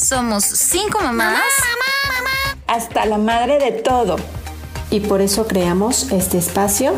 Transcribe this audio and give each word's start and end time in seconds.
Somos 0.00 0.44
cinco 0.44 0.98
mamás. 1.02 1.42
Hasta 2.66 3.04
la 3.04 3.18
madre 3.18 3.58
de 3.58 3.70
todo. 3.70 4.16
Y 4.90 5.00
por 5.00 5.20
eso 5.20 5.46
creamos 5.46 6.10
este 6.10 6.38
espacio 6.38 6.94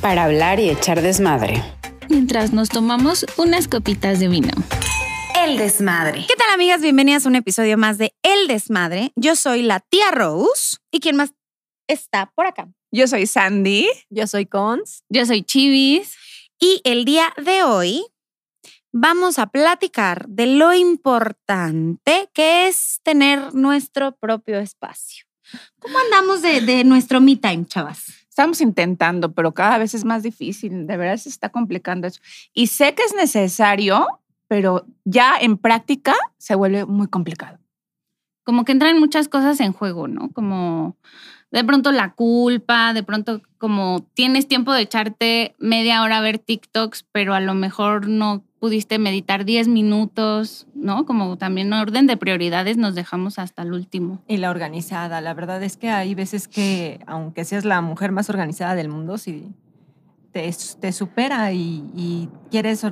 para 0.00 0.24
hablar 0.24 0.58
y 0.58 0.68
echar 0.68 1.00
desmadre. 1.00 1.62
Mientras 2.08 2.52
nos 2.52 2.70
tomamos 2.70 3.24
unas 3.36 3.68
copitas 3.68 4.18
de 4.18 4.26
vino. 4.26 4.50
El 5.36 5.58
desmadre. 5.58 6.24
¿Qué 6.26 6.34
tal, 6.34 6.50
amigas? 6.52 6.80
Bienvenidas 6.80 7.24
a 7.24 7.28
un 7.28 7.36
episodio 7.36 7.78
más 7.78 7.98
de 7.98 8.12
El 8.24 8.48
Desmadre. 8.48 9.12
Yo 9.14 9.36
soy 9.36 9.62
la 9.62 9.78
tía 9.78 10.10
Rose. 10.10 10.78
¿Y 10.90 10.98
quién 10.98 11.14
más 11.14 11.30
está 11.86 12.32
por 12.34 12.46
acá? 12.46 12.68
Yo 12.90 13.06
soy 13.06 13.28
Sandy. 13.28 13.88
Yo 14.10 14.26
soy 14.26 14.44
Cons. 14.46 15.04
Yo 15.08 15.24
soy 15.24 15.44
Chivis. 15.44 16.16
Y 16.58 16.80
el 16.82 17.04
día 17.04 17.32
de 17.36 17.62
hoy 17.62 18.04
vamos 19.00 19.38
a 19.38 19.46
platicar 19.46 20.26
de 20.28 20.46
lo 20.46 20.74
importante 20.74 22.28
que 22.32 22.66
es 22.66 23.00
tener 23.04 23.54
nuestro 23.54 24.12
propio 24.12 24.58
espacio. 24.58 25.24
¿Cómo 25.78 25.96
andamos 25.98 26.42
de, 26.42 26.60
de 26.60 26.84
nuestro 26.84 27.20
me 27.20 27.36
time, 27.36 27.64
chavas? 27.64 28.08
Estamos 28.28 28.60
intentando, 28.60 29.32
pero 29.32 29.54
cada 29.54 29.78
vez 29.78 29.94
es 29.94 30.04
más 30.04 30.22
difícil. 30.22 30.86
De 30.86 30.96
verdad 30.96 31.16
se 31.16 31.28
está 31.28 31.48
complicando 31.48 32.06
eso. 32.06 32.20
Y 32.52 32.66
sé 32.68 32.94
que 32.94 33.04
es 33.04 33.14
necesario, 33.14 34.20
pero 34.48 34.84
ya 35.04 35.36
en 35.40 35.58
práctica 35.58 36.14
se 36.36 36.54
vuelve 36.54 36.84
muy 36.84 37.06
complicado. 37.06 37.58
Como 38.44 38.64
que 38.64 38.72
entran 38.72 38.98
muchas 38.98 39.28
cosas 39.28 39.60
en 39.60 39.72
juego, 39.72 40.08
¿no? 40.08 40.30
Como 40.32 40.96
de 41.50 41.64
pronto 41.64 41.92
la 41.92 42.12
culpa, 42.14 42.92
de 42.92 43.02
pronto 43.02 43.42
como 43.58 44.06
tienes 44.14 44.48
tiempo 44.48 44.72
de 44.72 44.82
echarte 44.82 45.54
media 45.58 46.02
hora 46.02 46.18
a 46.18 46.22
ver 46.22 46.38
TikToks, 46.38 47.06
pero 47.12 47.34
a 47.34 47.40
lo 47.40 47.54
mejor 47.54 48.08
no 48.08 48.44
pudiste 48.58 48.98
meditar 48.98 49.44
10 49.44 49.68
minutos, 49.68 50.66
¿no? 50.74 51.06
Como 51.06 51.36
también 51.38 51.72
orden 51.72 52.06
de 52.06 52.16
prioridades 52.16 52.76
nos 52.76 52.94
dejamos 52.94 53.38
hasta 53.38 53.62
el 53.62 53.72
último. 53.72 54.22
Y 54.26 54.38
la 54.38 54.50
organizada, 54.50 55.20
la 55.20 55.34
verdad 55.34 55.62
es 55.62 55.76
que 55.76 55.90
hay 55.90 56.14
veces 56.14 56.48
que, 56.48 57.00
aunque 57.06 57.44
seas 57.44 57.64
la 57.64 57.80
mujer 57.80 58.12
más 58.12 58.28
organizada 58.30 58.74
del 58.74 58.88
mundo, 58.88 59.18
si 59.18 59.52
te, 60.32 60.50
te 60.80 60.92
supera 60.92 61.52
y, 61.52 61.84
y 61.94 62.28
quieres 62.50 62.84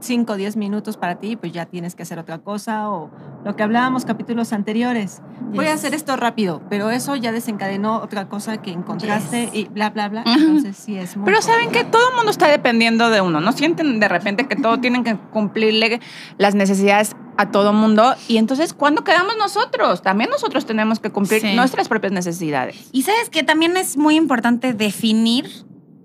5 0.00 0.32
o 0.32 0.36
10 0.36 0.56
minutos 0.56 0.96
para 0.96 1.16
ti, 1.18 1.36
pues 1.36 1.52
ya 1.52 1.66
tienes 1.66 1.94
que 1.94 2.02
hacer 2.02 2.18
otra 2.18 2.38
cosa 2.38 2.90
o 2.90 3.10
lo 3.44 3.56
que 3.56 3.62
hablábamos 3.62 4.04
capítulos 4.04 4.52
anteriores. 4.52 5.22
Voy 5.54 5.66
a 5.66 5.72
hacer 5.74 5.94
esto 5.94 6.16
rápido, 6.16 6.62
pero 6.68 6.90
eso 6.90 7.16
ya 7.16 7.32
desencadenó 7.32 7.96
otra 8.02 8.28
cosa 8.28 8.58
que 8.62 8.70
encontraste 8.72 9.48
y 9.52 9.64
bla, 9.66 9.90
bla, 9.90 10.08
bla. 10.08 10.24
Entonces 10.26 10.76
sí 10.76 10.96
es 10.96 11.16
muy 11.16 11.24
Pero 11.26 11.42
saben 11.42 11.70
que 11.70 11.84
todo 11.84 12.10
el 12.10 12.16
mundo 12.16 12.30
está 12.30 12.48
dependiendo 12.48 13.10
de 13.10 13.20
uno, 13.20 13.40
¿no? 13.40 13.52
Sienten 13.52 14.00
de 14.00 14.08
repente 14.08 14.46
que 14.46 14.56
todo 14.56 14.78
tienen 14.78 15.04
que 15.04 15.16
cumplirle 15.16 16.00
las 16.36 16.54
necesidades 16.54 17.16
a 17.36 17.50
todo 17.52 17.72
mundo 17.72 18.14
y 18.26 18.36
entonces 18.38 18.74
¿cuándo 18.74 19.04
quedamos 19.04 19.36
nosotros? 19.38 20.02
También 20.02 20.28
nosotros 20.30 20.66
tenemos 20.66 20.98
que 20.98 21.10
cumplir 21.10 21.40
Sí. 21.40 21.54
nuestras 21.54 21.88
propias 21.88 22.12
necesidades. 22.12 22.88
Y 22.92 23.02
sabes 23.02 23.30
que 23.30 23.42
también 23.44 23.76
es 23.76 23.96
muy 23.96 24.16
importante 24.16 24.72
definir 24.74 25.48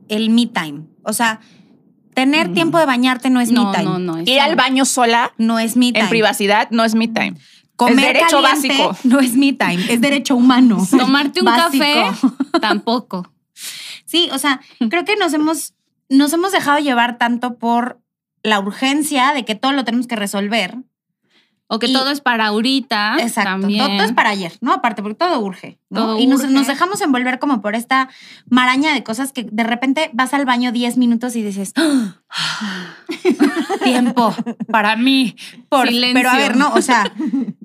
el 0.09 0.29
me 0.29 0.45
time. 0.45 0.83
O 1.03 1.11
sea, 1.13 1.39
tener 2.13 2.49
Mm. 2.49 2.53
tiempo 2.53 2.77
de 2.79 2.85
bañarte 2.85 3.29
no 3.29 3.39
es 3.41 3.51
no, 3.51 3.65
me 3.71 3.71
time. 3.77 3.83
no, 3.85 3.99
no. 3.99 4.21
Ir 4.21 4.39
al 4.39 4.55
baño 4.55 4.85
sola 4.85 5.31
No 5.37 5.59
es 5.59 5.75
me 5.75 5.87
time. 5.91 5.99
en 6.05 6.09
privacidad 6.09 6.67
no 6.71 6.83
es 6.83 6.95
me 6.95 7.07
time. 7.07 7.35
Comer 7.75 8.05
es 8.05 8.13
derecho 8.13 8.41
básico. 8.41 8.95
no 9.03 9.19
es 9.19 9.33
me 9.35 9.53
time, 9.53 9.79
es 9.89 9.99
derecho 9.99 10.35
humano. 10.35 10.85
Tomarte 10.97 11.39
un 11.39 11.45
Básico. 11.45 11.83
café 11.83 12.59
tampoco. 12.61 13.31
Sí, 14.05 14.29
o 14.31 14.37
sea, 14.37 14.61
creo 14.89 15.05
que 15.05 15.15
nos 15.15 15.33
hemos, 15.33 15.73
nos 16.09 16.31
hemos 16.33 16.51
dejado 16.51 16.79
llevar 16.79 17.17
tanto 17.17 17.57
por 17.57 17.99
la 18.43 18.59
urgencia 18.59 19.33
de 19.33 19.43
que 19.45 19.55
todo 19.55 19.71
lo 19.71 19.83
tenemos 19.85 20.05
que 20.07 20.15
resolver. 20.15 20.77
O 21.73 21.79
que 21.79 21.87
Y- 21.87 21.93
todo 21.93 22.11
es 22.11 22.21
para 22.21 22.47
ahorita. 22.47 23.15
Exacto. 23.19 23.49
También. 23.61 23.83
Todo 23.97 24.03
es 24.05 24.13
para 24.13 24.29
ayer, 24.29 24.53
¿no? 24.61 24.73
Aparte, 24.73 25.01
porque 25.01 25.15
todo 25.15 25.39
urge. 25.39 25.79
¿no? 25.89 26.01
Todo 26.01 26.19
y 26.19 26.27
nos, 26.27 26.41
urge. 26.41 26.53
nos 26.53 26.67
dejamos 26.67 27.01
envolver 27.01 27.39
como 27.39 27.61
por 27.61 27.73
esta 27.75 28.09
maraña 28.49 28.93
de 28.93 29.03
cosas 29.03 29.31
que 29.31 29.43
de 29.51 29.63
repente 29.63 30.09
vas 30.13 30.33
al 30.33 30.45
baño 30.45 30.71
10 30.71 30.97
minutos 30.97 31.35
y 31.35 31.41
dices, 31.43 31.73
"Ah, 31.75 32.15
tiempo 33.83 34.33
para 34.71 34.95
mí. 34.95 35.35
Por, 35.69 35.87
Silencio. 35.87 36.13
pero 36.15 36.29
a 36.29 36.37
ver, 36.37 36.55
no, 36.57 36.73
o 36.73 36.81
sea, 36.81 37.11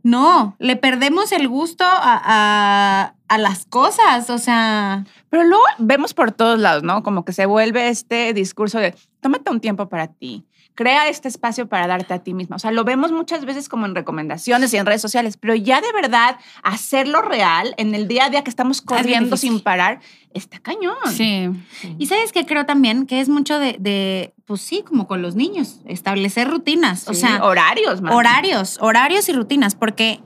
no, 0.03 0.57
le 0.59 0.77
perdemos 0.77 1.33
el 1.33 1.49
gusto 1.49 1.85
a, 1.85 2.21
a- 2.25 3.15
a 3.29 3.39
las 3.39 3.67
cosas, 3.67 4.31
o 4.31 4.39
sea, 4.39 5.05
Pero 5.29 5.45
luego 5.45 5.63
vemos 5.79 6.15
por 6.15 6.33
todos 6.33 6.59
lados, 6.59 6.83
¿no? 6.83 7.03
Como 7.03 7.25
que 7.27 7.33
se 7.35 7.45
vuelve 7.45 7.89
este 7.91 8.33
discurso 8.33 8.79
de 8.79 8.95
tómate 9.21 9.51
un 9.51 9.61
tiempo 9.61 9.89
para 9.91 10.07
ti, 10.09 10.47
crea 10.79 11.09
este 11.09 11.27
espacio 11.27 11.69
para 11.69 11.89
darte 11.89 12.15
a 12.15 12.21
ti 12.21 12.35
misma. 12.35 12.55
O 12.55 12.59
sea, 12.61 12.71
lo 12.71 12.85
vemos 12.85 13.11
muchas 13.11 13.45
veces 13.45 13.69
como 13.69 13.85
en 13.85 13.97
recomendaciones 13.97 14.73
y 14.73 14.77
en 14.77 14.87
redes 14.87 15.03
sociales, 15.03 15.37
pero 15.37 15.57
ya 15.57 15.81
de 15.81 15.91
verdad 15.93 16.39
hacerlo 16.63 17.21
real 17.21 17.75
en 17.79 17.97
el 17.97 18.07
día 18.07 18.27
a 18.27 18.31
día 18.31 18.45
que 18.45 18.51
estamos 18.51 18.81
corriendo 18.81 19.37
sin 19.37 19.59
parar, 19.59 19.99
está 20.35 20.61
cañón. 20.61 20.95
Sí. 21.13 21.51
Y 21.99 22.07
sabes 22.07 22.31
que 22.31 22.47
creo 22.47 22.65
también 22.65 23.07
que 23.07 23.21
es 23.21 23.29
mucho 23.29 23.59
de, 23.59 23.75
de, 23.81 24.35
pues 24.45 24.61
sí, 24.61 24.85
como 24.87 25.09
con 25.09 25.21
los 25.21 25.35
niños, 25.35 25.81
establecer 25.85 26.49
rutinas, 26.49 27.09
o 27.09 27.13
Sí, 27.13 27.23
sea, 27.23 27.43
horarios, 27.43 28.01
man. 28.01 28.13
horarios, 28.13 28.79
horarios 28.81 29.29
y 29.29 29.33
rutinas, 29.33 29.75
porque, 29.75 30.21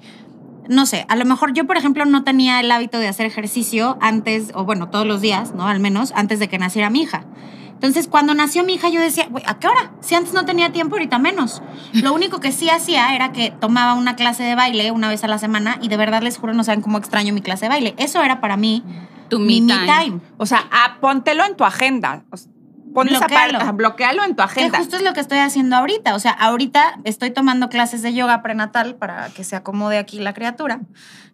no 0.68 0.84
sé, 0.84 1.06
a 1.08 1.16
lo 1.16 1.24
mejor 1.24 1.54
yo, 1.54 1.66
por 1.66 1.78
ejemplo, 1.78 2.04
no 2.04 2.24
tenía 2.24 2.60
el 2.60 2.70
hábito 2.70 2.98
de 2.98 3.08
hacer 3.08 3.24
ejercicio 3.24 3.96
antes, 4.02 4.50
o 4.52 4.64
bueno, 4.64 4.90
todos 4.90 5.06
los 5.06 5.22
días, 5.22 5.54
¿no? 5.54 5.66
Al 5.66 5.80
menos 5.80 6.12
antes 6.14 6.38
de 6.40 6.48
que 6.50 6.58
naciera 6.58 6.90
mi 6.90 7.00
hija. 7.00 7.24
Entonces, 7.72 8.06
cuando 8.08 8.34
nació 8.34 8.62
mi 8.64 8.74
hija, 8.74 8.88
yo 8.88 9.00
decía, 9.00 9.26
"Güey, 9.28 9.42
¿a 9.46 9.58
qué 9.58 9.66
hora? 9.68 9.92
Si 10.00 10.14
antes 10.14 10.32
no 10.34 10.44
tenía 10.44 10.70
tiempo, 10.72 10.94
ahorita 10.96 11.18
menos. 11.18 11.62
Lo 11.92 12.12
único 12.14 12.38
que 12.40 12.52
sí 12.52 12.70
hacía 12.70 13.14
era 13.14 13.32
que 13.32 13.50
tomaba 13.50 13.94
una 13.94 14.14
clase 14.16 14.42
de 14.44 14.54
baile 14.54 14.90
una 14.92 15.08
vez 15.08 15.24
a 15.24 15.28
la 15.28 15.38
semana 15.38 15.78
y 15.82 15.88
de 15.88 15.96
verdad 15.96 16.22
les 16.22 16.38
juro, 16.38 16.54
no 16.54 16.62
saben 16.64 16.80
cómo 16.80 16.98
extraño 16.98 17.32
mi 17.34 17.40
clase 17.42 17.64
de 17.64 17.68
baile. 17.70 17.94
Eso 17.98 18.22
era 18.22 18.40
para 18.40 18.56
mí 18.56 18.84
Tu 19.28 19.38
mi 19.40 19.60
me 19.60 19.74
me 19.74 19.80
time. 19.86 20.04
time. 20.04 20.20
O 20.36 20.46
sea, 20.46 20.64
ah, 20.70 20.98
póntelo 21.00 21.44
en 21.44 21.56
tu 21.56 21.64
agenda. 21.64 22.24
O 22.30 22.36
sea, 22.36 22.52
pon 22.94 23.08
esa 23.08 23.20
Bloquéalo. 23.20 23.58
parte, 23.58 23.72
bloquealo 23.72 24.22
en 24.24 24.30
tu 24.30 24.36
Que 24.36 24.42
agenda. 24.42 24.78
justo 24.78 24.96
es 24.96 25.02
lo 25.02 25.14
que 25.14 25.20
estoy 25.20 25.38
haciendo 25.38 25.74
ahorita. 25.76 26.14
O 26.14 26.18
sea, 26.18 26.32
ahorita 26.32 27.00
estoy 27.04 27.30
tomando 27.30 27.68
clases 27.70 28.02
de 28.02 28.12
yoga 28.12 28.42
prenatal 28.42 28.94
para 28.96 29.30
que 29.30 29.42
se 29.44 29.56
acomode 29.56 29.96
aquí 29.98 30.18
la 30.18 30.34
criatura. 30.34 30.80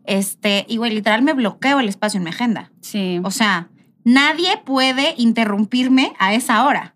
Este, 0.04 0.64
y 0.68 0.76
güey, 0.78 0.94
literal 0.94 1.22
me 1.22 1.32
bloqueo 1.34 1.80
el 1.80 1.88
espacio 1.88 2.18
en 2.18 2.24
mi 2.24 2.30
agenda. 2.30 2.70
Sí. 2.80 3.20
O 3.24 3.30
sea, 3.30 3.68
nadie 4.12 4.56
puede 4.64 5.14
interrumpirme 5.18 6.14
a 6.18 6.34
esa 6.34 6.64
hora. 6.64 6.94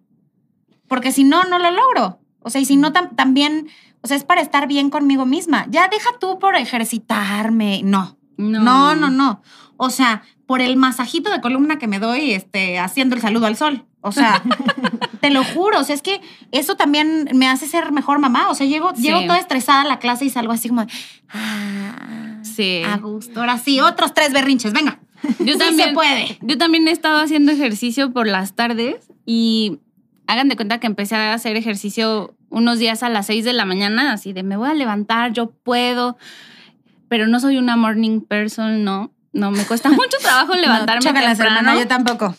Porque 0.89 1.13
si 1.13 1.25
no, 1.25 1.45
no 1.45 1.59
lo 1.59 1.71
logro. 1.71 2.21
O 2.41 2.51
sea, 2.51 2.61
y 2.61 2.65
si 2.65 2.77
no, 2.77 2.93
tam- 2.93 3.15
también, 3.15 3.69
o 4.03 4.09
sea, 4.09 4.17
es 4.17 4.25
para 4.25 4.41
estar 4.41 4.67
bien 4.67 4.91
conmigo 4.91 5.25
misma. 5.27 5.67
Ya 5.71 5.89
deja 5.89 6.11
tú 6.21 6.39
por 6.39 6.57
ejercitarme. 6.57 7.83
No, 7.85 8.17
no, 8.37 8.95
no, 8.97 9.11
no. 9.11 9.43
O 9.77 9.91
sea, 9.91 10.23
por 10.47 10.61
el 10.61 10.77
masajito 10.77 11.31
de 11.31 11.41
columna 11.41 11.79
que 11.79 11.87
me 11.87 11.99
doy 11.99 12.33
este, 12.33 12.79
haciendo 12.79 13.15
el 13.15 13.23
saludo 13.23 13.47
al 13.47 13.57
sol. 13.57 13.87
O 14.01 14.11
sea, 14.13 14.43
te 15.21 15.31
lo 15.31 15.45
juro. 15.45 15.79
O 15.81 15.85
sea, 15.85 15.95
es 15.95 16.03
que 16.03 16.21
eso 16.51 16.77
también 16.77 17.29
me 17.35 17.49
hace 17.49 17.67
ser 17.69 17.93
mejor 17.93 18.19
mamá. 18.19 18.49
O 18.51 18.55
sea, 18.55 18.67
llego, 18.67 18.93
Sí. 18.97 19.03
llego 19.03 19.21
toda 19.23 19.39
estresada 19.39 19.83
a 19.83 19.85
la 19.85 19.99
clase 19.99 20.25
y 20.25 20.31
salgo 20.31 20.53
así 20.53 20.69
como, 20.69 20.85
de, 20.85 20.93
ah, 21.31 22.39
Sí. 22.43 22.83
a 22.85 22.97
gusto. 22.99 23.41
Ahora 23.41 23.59
sí, 23.59 23.81
otros 23.81 24.13
tres 24.15 24.33
berrinches. 24.33 24.73
Venga. 24.73 24.99
Yo 25.41 25.57
también, 25.59 25.91
se 25.91 25.95
puede. 25.95 26.39
Yo 26.43 26.59
también 26.59 26.87
he 26.89 26.91
estado 26.91 27.21
haciendo 27.21 27.53
ejercicio 27.53 28.13
por 28.13 28.27
las 28.27 28.55
tardes 28.55 28.97
y 29.27 29.79
hagan 30.27 30.49
de 30.49 30.57
cuenta 30.57 30.81
que 30.81 30.87
empecé 30.87 31.15
a 31.17 31.35
hacer 31.35 31.57
ejercicio 31.57 32.35
unos 32.49 32.79
días 32.79 33.03
a 33.03 33.09
las 33.09 33.27
6 33.27 33.45
de 33.45 33.53
la 33.53 33.65
mañana, 33.65 34.13
así 34.13 34.33
de 34.33 34.43
me 34.43 34.57
voy 34.57 34.69
a 34.71 34.75
levantar, 34.75 35.33
yo 35.33 35.51
puedo, 35.51 36.17
pero 37.09 37.27
no 37.27 37.41
soy 37.41 37.57
una 37.59 37.77
morning 37.77 38.21
person, 38.21 38.85
no. 38.85 39.13
No, 39.35 39.51
me 39.51 39.65
cuesta 39.65 39.89
mucho 39.91 40.19
trabajo 40.21 40.55
levantarme 40.55 41.11
No, 41.11 41.19
temprano. 41.19 41.45
hermana, 41.45 41.79
yo 41.79 41.89
tampoco. 41.89 42.37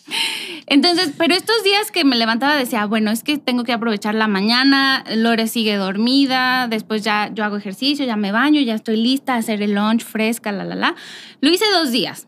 Entonces, 0.68 1.12
pero 1.18 1.34
estos 1.34 1.64
días 1.64 1.90
que 1.92 2.04
me 2.06 2.16
levantaba 2.16 2.56
decía, 2.56 2.86
bueno, 2.86 3.10
es 3.12 3.24
que 3.24 3.38
tengo 3.40 3.64
que 3.64 3.74
aprovechar 3.74 4.14
la 4.16 4.28
mañana, 4.28 5.04
Lore 5.16 5.48
sigue 5.48 5.76
dormida, 5.76 6.68
después 6.68 7.04
ya 7.04 7.32
yo 7.34 7.44
hago 7.44 7.58
ejercicio, 7.58 8.06
ya 8.06 8.16
me 8.16 8.32
baño, 8.32 8.62
ya 8.62 8.76
estoy 8.76 8.98
lista 8.98 9.34
a 9.34 9.38
hacer 9.38 9.62
el 9.64 9.74
lunch 9.74 10.04
fresca, 10.04 10.52
la, 10.52 10.64
la, 10.64 10.76
la. 10.76 10.96
Lo 11.42 11.50
hice 11.50 11.66
dos 11.74 11.92
días. 11.92 12.28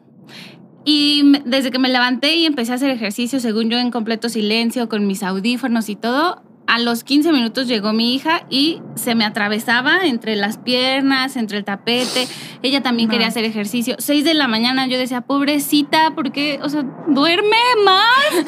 Y 0.86 1.24
desde 1.46 1.72
que 1.72 1.80
me 1.80 1.90
levanté 1.90 2.36
y 2.36 2.46
empecé 2.46 2.72
a 2.72 2.76
hacer 2.76 2.92
ejercicio, 2.92 3.40
según 3.40 3.70
yo, 3.72 3.80
en 3.80 3.90
completo 3.90 4.30
silencio, 4.30 4.88
con 4.88 5.08
mis 5.08 5.24
audífonos 5.24 5.90
y 5.90 5.96
todo, 5.96 6.44
a 6.68 6.80
los 6.80 7.04
15 7.04 7.32
minutos 7.32 7.68
llegó 7.68 7.94
mi 7.94 8.16
hija 8.16 8.46
y 8.50 8.82
se 8.96 9.16
me 9.16 9.24
atravesaba 9.26 10.06
entre 10.06 10.36
las 10.36 10.58
piernas, 10.58 11.36
entre 11.36 11.58
el 11.60 11.64
tapete. 11.66 12.28
Ella 12.64 12.82
también 12.82 13.10
quería 13.10 13.28
hacer 13.28 13.46
ejercicio. 13.46 13.96
6 14.00 14.24
de 14.24 14.34
la 14.34 14.48
mañana 14.48 14.88
yo 14.88 14.98
decía, 14.98 15.22
pobrecita, 15.22 16.14
porque, 16.16 16.60
o 16.64 16.70
sea, 16.70 16.84
duerme 17.08 17.58
más. 17.84 18.46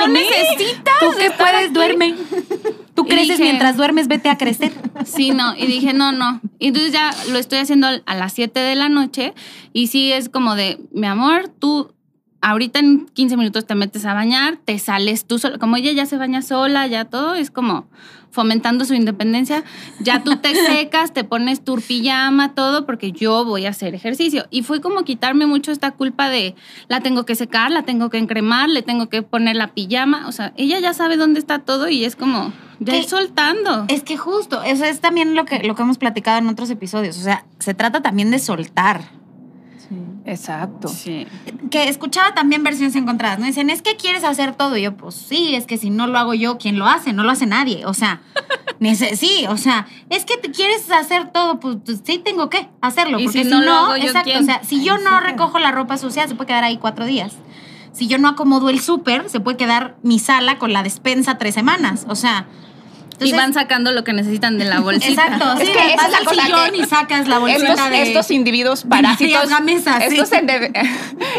No 0.00 0.08
necesitas. 0.12 0.94
Tú 1.00 1.10
que 1.18 1.30
puedes, 1.30 1.64
aquí". 1.64 1.72
duerme. 1.74 2.14
Tú 2.94 3.04
Y 3.04 3.08
creces 3.10 3.28
dije- 3.38 3.42
mientras 3.44 3.76
duermes, 3.76 4.08
vete 4.08 4.28
a 4.28 4.36
crecer. 4.38 4.72
Sí, 5.04 5.30
no. 5.30 5.54
Y 5.56 5.66
dije, 5.66 5.92
no, 5.92 6.10
no. 6.12 6.40
Y 6.58 6.68
entonces 6.68 6.92
ya 6.92 7.14
lo 7.30 7.38
estoy 7.38 7.58
haciendo 7.58 7.86
a 8.06 8.14
las 8.16 8.32
7 8.32 8.58
de 8.58 8.74
la 8.74 8.88
noche. 8.88 9.34
Y 9.72 9.86
sí 9.88 10.10
es 10.12 10.28
como 10.28 10.56
de, 10.56 10.80
mi 10.92 11.06
amor, 11.06 11.48
tú 11.58 11.92
ahorita 12.40 12.78
en 12.78 13.06
15 13.06 13.36
minutos 13.36 13.66
te 13.66 13.74
metes 13.74 14.04
a 14.04 14.14
bañar, 14.14 14.58
te 14.64 14.78
sales 14.78 15.24
tú 15.24 15.38
sola. 15.38 15.58
Como 15.58 15.76
ella 15.76 15.92
ya 15.92 16.06
se 16.06 16.16
baña 16.16 16.42
sola, 16.42 16.86
ya 16.86 17.04
todo 17.04 17.34
es 17.34 17.50
como 17.50 17.86
fomentando 18.30 18.84
su 18.84 18.94
independencia. 18.94 19.64
Ya 20.00 20.22
tú 20.22 20.36
te 20.36 20.54
secas, 20.66 21.12
te 21.12 21.24
pones 21.24 21.64
tu 21.64 21.76
pijama, 21.80 22.54
todo, 22.54 22.86
porque 22.86 23.12
yo 23.12 23.44
voy 23.44 23.66
a 23.66 23.70
hacer 23.70 23.94
ejercicio. 23.94 24.46
Y 24.50 24.62
fue 24.62 24.80
como 24.80 25.04
quitarme 25.04 25.46
mucho 25.46 25.72
esta 25.72 25.92
culpa 25.92 26.28
de 26.28 26.54
la 26.88 27.00
tengo 27.00 27.24
que 27.24 27.34
secar, 27.34 27.70
la 27.70 27.82
tengo 27.82 28.10
que 28.10 28.18
encremar, 28.18 28.68
le 28.68 28.82
tengo 28.82 29.08
que 29.08 29.22
poner 29.22 29.56
la 29.56 29.68
pijama. 29.68 30.28
O 30.28 30.32
sea, 30.32 30.52
ella 30.56 30.78
ya 30.80 30.94
sabe 30.94 31.16
dónde 31.16 31.40
está 31.40 31.60
todo 31.60 31.88
y 31.88 32.04
es 32.04 32.16
como 32.16 32.52
ya 32.80 32.96
ir 32.96 33.04
soltando. 33.04 33.86
Es 33.88 34.02
que 34.02 34.16
justo, 34.16 34.62
eso 34.62 34.84
es 34.84 35.00
también 35.00 35.34
lo 35.34 35.44
que, 35.44 35.62
lo 35.64 35.74
que 35.74 35.82
hemos 35.82 35.98
platicado 35.98 36.38
en 36.38 36.48
otros 36.48 36.70
episodios. 36.70 37.18
O 37.18 37.22
sea, 37.22 37.44
se 37.58 37.74
trata 37.74 38.02
también 38.02 38.30
de 38.30 38.38
soltar. 38.38 39.18
Exacto. 40.28 40.88
Sí. 40.88 41.26
Que 41.70 41.88
escuchaba 41.88 42.34
también 42.34 42.62
versiones 42.62 42.94
encontradas, 42.96 43.38
¿no? 43.38 43.46
Dicen, 43.46 43.70
es 43.70 43.80
que 43.80 43.96
quieres 43.96 44.24
hacer 44.24 44.54
todo. 44.54 44.76
Y 44.76 44.82
yo, 44.82 44.94
pues 44.94 45.14
sí, 45.14 45.54
es 45.54 45.64
que 45.66 45.78
si 45.78 45.88
no 45.88 46.06
lo 46.06 46.18
hago 46.18 46.34
yo, 46.34 46.58
¿quién 46.58 46.78
lo 46.78 46.86
hace? 46.86 47.14
No 47.14 47.24
lo 47.24 47.30
hace 47.30 47.46
nadie. 47.46 47.86
O 47.86 47.94
sea, 47.94 48.20
nece- 48.80 49.16
sí, 49.16 49.46
o 49.48 49.56
sea, 49.56 49.86
es 50.10 50.26
que 50.26 50.36
te 50.36 50.50
quieres 50.50 50.90
hacer 50.90 51.30
todo, 51.32 51.60
pues, 51.60 51.78
pues, 51.84 52.02
sí 52.04 52.18
tengo 52.18 52.50
que 52.50 52.68
hacerlo. 52.82 53.18
Y 53.18 53.24
Porque 53.24 53.38
si 53.38 53.44
si, 53.44 53.50
no 53.50 53.62
lo 53.62 53.72
hago 53.72 53.94
exacto, 53.94 54.38
o 54.38 54.42
sea, 54.42 54.62
si 54.64 54.84
yo 54.84 54.98
no 54.98 55.18
recojo 55.20 55.58
la 55.58 55.70
ropa 55.72 55.96
sucia, 55.96 56.28
se 56.28 56.34
puede 56.34 56.48
quedar 56.48 56.64
ahí 56.64 56.76
cuatro 56.76 57.06
días. 57.06 57.34
Si 57.92 58.06
yo 58.06 58.18
no 58.18 58.28
acomodo 58.28 58.68
el 58.68 58.80
súper, 58.80 59.30
se 59.30 59.40
puede 59.40 59.56
quedar 59.56 59.96
mi 60.02 60.18
sala 60.18 60.58
con 60.58 60.74
la 60.74 60.82
despensa 60.82 61.38
tres 61.38 61.54
semanas. 61.54 62.04
O 62.08 62.14
sea, 62.14 62.46
y 63.20 63.30
entonces- 63.30 63.36
van 63.36 63.52
sacando 63.54 63.92
lo 63.92 64.04
que 64.04 64.12
necesitan 64.12 64.58
de 64.58 64.64
la 64.64 64.80
bolsita. 64.80 65.24
Exacto, 65.26 65.52
Es 65.60 65.66
sí, 65.68 65.72
que 65.74 65.86
esa 65.94 65.96
vas 65.96 66.08
es 66.20 66.28
al 66.28 66.40
sillón 66.44 66.70
que- 66.72 66.76
y 66.78 66.84
sacas 66.84 67.28
la 67.28 67.38
bolsita 67.38 67.72
Estos, 67.72 67.90
de... 67.90 68.02
estos 68.02 68.30
individuos 68.30 68.84
parásitos, 68.84 69.48
Gamesa, 69.48 69.98
sí. 70.08 70.16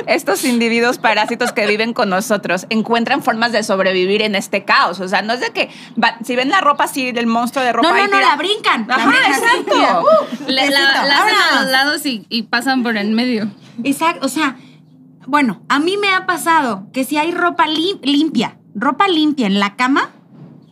estos, 0.08 0.44
individuos 0.44 0.98
parásitos 0.98 1.52
que 1.52 1.66
viven 1.68 1.94
con 1.94 2.10
nosotros 2.10 2.66
encuentran 2.70 3.24
formas 3.24 3.52
de 3.52 3.64
sobrevivir 3.64 4.22
en 4.22 4.36
este 4.36 4.64
caos. 4.66 5.00
O 5.00 5.08
sea, 5.08 5.22
no 5.22 5.34
es 5.34 5.40
de 5.42 5.52
que 5.52 5.70
va- 6.02 6.18
si 6.24 6.36
ven 6.36 6.50
la 6.50 6.62
ropa 6.62 6.86
así 6.86 7.12
del 7.12 7.28
monstruo 7.28 7.64
de 7.64 7.74
ropa. 7.74 7.90
No, 7.90 7.96
no, 7.98 8.08
no, 8.08 8.20
la 8.20 8.36
brincan. 8.36 8.86
la 8.88 8.96
Ajá, 8.96 9.08
brincan 9.10 9.32
exacto. 9.34 9.76
uh, 10.04 10.52
la, 10.52 10.66
la 10.70 11.24
hacen 11.24 11.36
a 11.58 11.62
los 11.62 11.72
lados 11.72 12.06
y, 12.06 12.26
y 12.30 12.44
pasan 12.44 12.84
por 12.84 12.98
el 12.98 13.12
medio. 13.12 13.50
Exacto, 13.84 14.26
o 14.26 14.30
sea, 14.30 14.58
bueno, 15.28 15.62
a 15.70 15.80
mí 15.80 15.96
me 15.98 16.10
ha 16.14 16.26
pasado 16.26 16.88
que 16.94 17.04
si 17.04 17.18
hay 17.18 17.32
ropa 17.32 17.68
lim- 17.68 18.00
limpia, 18.04 18.58
ropa 18.76 19.08
limpia 19.08 19.48
en 19.48 19.60
la 19.60 19.76
cama, 19.76 20.10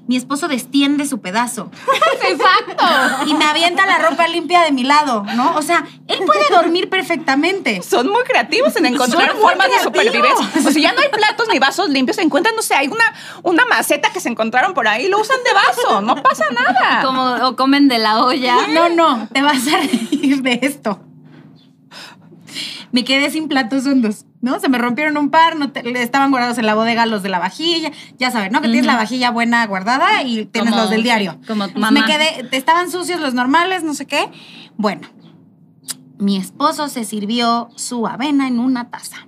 mi 0.07 0.15
esposo 0.15 0.47
destiende 0.47 1.05
su 1.05 1.19
pedazo. 1.19 1.69
Exacto. 2.23 2.85
Y 3.27 3.33
me 3.33 3.45
avienta 3.45 3.85
la 3.85 3.97
ropa 3.99 4.27
limpia 4.27 4.61
de 4.61 4.71
mi 4.71 4.83
lado, 4.83 5.25
¿no? 5.35 5.55
O 5.55 5.61
sea, 5.61 5.85
él 6.07 6.19
puede 6.25 6.49
dormir 6.49 6.89
perfectamente. 6.89 7.81
Son 7.81 8.07
muy 8.07 8.23
creativos 8.23 8.75
en 8.77 8.85
encontrar 8.85 9.31
Son 9.31 9.41
formas 9.41 9.69
de 9.69 9.79
supervivencia. 9.79 10.49
O 10.65 10.71
sea, 10.71 10.81
ya 10.81 10.93
no 10.93 11.01
hay 11.01 11.09
platos 11.09 11.47
ni 11.51 11.59
vasos 11.59 11.89
limpios, 11.89 12.17
encuentran, 12.17 12.55
no 12.55 12.61
sé, 12.61 12.75
hay 12.75 12.87
una, 12.87 13.13
una 13.43 13.65
maceta 13.65 14.09
que 14.11 14.19
se 14.19 14.29
encontraron 14.29 14.73
por 14.73 14.87
ahí, 14.87 15.07
lo 15.07 15.19
usan 15.19 15.37
de 15.43 15.53
vaso, 15.53 16.01
no 16.01 16.15
pasa 16.23 16.45
nada. 16.51 17.01
Como, 17.03 17.47
o 17.47 17.55
comen 17.55 17.87
de 17.87 17.97
la 17.97 18.23
olla. 18.23 18.67
No, 18.67 18.89
no, 18.89 19.27
te 19.31 19.41
vas 19.41 19.67
a 19.67 19.77
reír 19.77 20.41
de 20.41 20.59
esto. 20.61 21.06
Me 22.97 23.03
quedé 23.05 23.29
sin 23.29 23.47
platos 23.47 23.85
hondos, 23.85 24.25
¿no? 24.41 24.59
Se 24.59 24.69
me 24.69 24.79
rompieron 24.79 25.17
un 25.17 25.29
par, 25.29 25.55
no 25.55 25.71
te- 25.71 26.01
estaban 26.01 26.31
guardados 26.31 26.57
en 26.57 26.65
la 26.65 26.73
bodega 26.73 27.05
los 27.05 27.21
de 27.21 27.29
la 27.29 27.37
vajilla. 27.37 27.91
Ya 28.17 28.31
sabes, 28.31 28.51
¿no? 28.51 28.59
Que 28.59 28.69
tienes 28.69 28.87
la 28.87 28.95
vajilla 28.95 29.29
buena 29.29 29.63
guardada 29.67 30.23
y 30.23 30.45
tienes 30.45 30.71
Como- 30.71 30.81
los 30.81 30.89
del 30.89 31.03
diario. 31.03 31.39
como 31.45 31.67
mamá. 31.75 31.91
Me 31.91 32.05
quedé, 32.05 32.47
estaban 32.53 32.89
sucios 32.89 33.19
los 33.21 33.35
normales, 33.35 33.83
no 33.83 33.93
sé 33.93 34.07
qué. 34.07 34.31
Bueno, 34.77 35.07
mi 36.17 36.37
esposo 36.37 36.87
se 36.89 37.03
sirvió 37.05 37.69
su 37.75 38.07
avena 38.07 38.47
en 38.47 38.59
una 38.59 38.89
taza. 38.89 39.27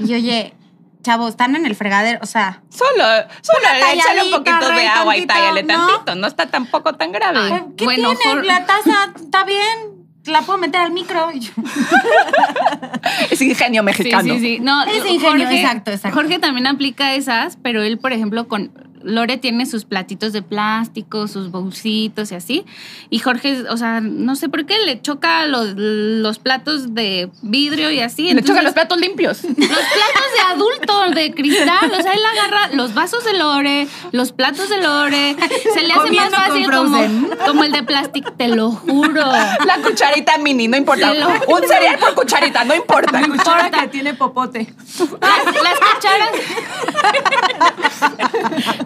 y 0.00 0.14
oye, 0.14 0.54
chavo, 1.02 1.28
están 1.28 1.54
en 1.56 1.66
el 1.66 1.74
fregadero, 1.74 2.20
o 2.22 2.26
sea, 2.26 2.62
Solo, 2.70 3.04
solo 3.42 3.66
échale 3.92 4.22
un 4.22 4.30
poquito 4.30 4.68
de 4.70 4.86
agua 4.86 5.16
y 5.18 5.26
tállale 5.26 5.62
tantito, 5.64 6.14
no 6.14 6.26
está 6.26 6.46
tampoco 6.46 6.94
tan 6.94 7.12
grave. 7.12 7.38
Ay, 7.38 7.62
¿qué 7.76 7.84
Bueno, 7.84 8.14
tiene? 8.16 8.24
Jor- 8.40 8.44
La 8.46 8.64
taza 8.64 9.12
está 9.14 9.44
bien, 9.44 9.93
la 10.26 10.42
puedo 10.42 10.58
meter 10.58 10.80
al 10.80 10.92
micro. 10.92 11.30
Y 11.32 11.40
yo, 11.40 11.52
Es 13.30 13.40
ingenio 13.42 13.82
Sí, 13.82 13.84
mexicano. 13.86 14.34
sí, 14.34 14.40
sí. 14.40 14.58
No, 14.60 14.84
Es 14.84 15.04
ingenio, 15.06 15.48
exacto, 15.48 15.90
exacto. 15.90 16.16
Jorge 16.16 16.38
también 16.38 16.66
aplica 16.66 17.14
esas, 17.14 17.56
pero 17.62 17.82
él, 17.82 17.98
por 17.98 18.12
ejemplo, 18.12 18.48
con 18.48 18.70
Lore 19.04 19.36
tiene 19.36 19.66
sus 19.66 19.84
platitos 19.84 20.32
de 20.32 20.42
plástico, 20.42 21.28
sus 21.28 21.50
bolsitos 21.50 22.32
y 22.32 22.34
así. 22.34 22.64
Y 23.10 23.18
Jorge, 23.18 23.64
o 23.68 23.76
sea, 23.76 24.00
no 24.00 24.34
sé 24.36 24.48
por 24.48 24.66
qué 24.66 24.78
le 24.84 25.00
choca 25.00 25.46
los, 25.46 25.74
los 25.76 26.38
platos 26.38 26.94
de 26.94 27.30
vidrio 27.42 27.90
y 27.90 28.00
así. 28.00 28.22
Le 28.24 28.30
entonces- 28.30 28.48
chocan 28.48 28.64
los 28.64 28.74
platos 28.74 28.98
limpios. 28.98 29.44
los 29.44 29.54
platos 29.56 29.68
de 29.68 30.40
adulto, 30.52 31.10
de 31.14 31.34
cristal. 31.34 31.92
O 31.92 32.02
sea, 32.02 32.12
él 32.12 32.20
agarra 32.38 32.74
los 32.74 32.94
vasos 32.94 33.24
de 33.24 33.34
Lore, 33.34 33.86
los 34.12 34.32
platos 34.32 34.68
de 34.68 34.82
Lore. 34.82 35.36
Se 35.74 35.82
le 35.82 35.92
hace 35.92 36.10
más 36.10 36.30
Comiendo 36.30 36.36
fácil 36.36 36.70
como, 36.70 37.36
como 37.46 37.64
el 37.64 37.72
de 37.72 37.82
plástico, 37.82 38.32
te 38.32 38.48
lo 38.48 38.70
juro. 38.70 39.24
La 39.66 39.78
cucharita 39.82 40.38
mini, 40.38 40.68
no 40.68 40.76
importa. 40.76 41.12
Un 41.46 41.68
cereal 41.68 41.98
por 41.98 42.14
cucharita, 42.14 42.64
no 42.64 42.74
importa. 42.74 43.20
La 43.20 43.28
cuchara 43.28 43.70
que 43.70 43.88
tiene 43.88 44.14
popote. 44.14 44.72
Las, 45.20 45.44
las 45.62 45.78
cucharas. 45.80 46.30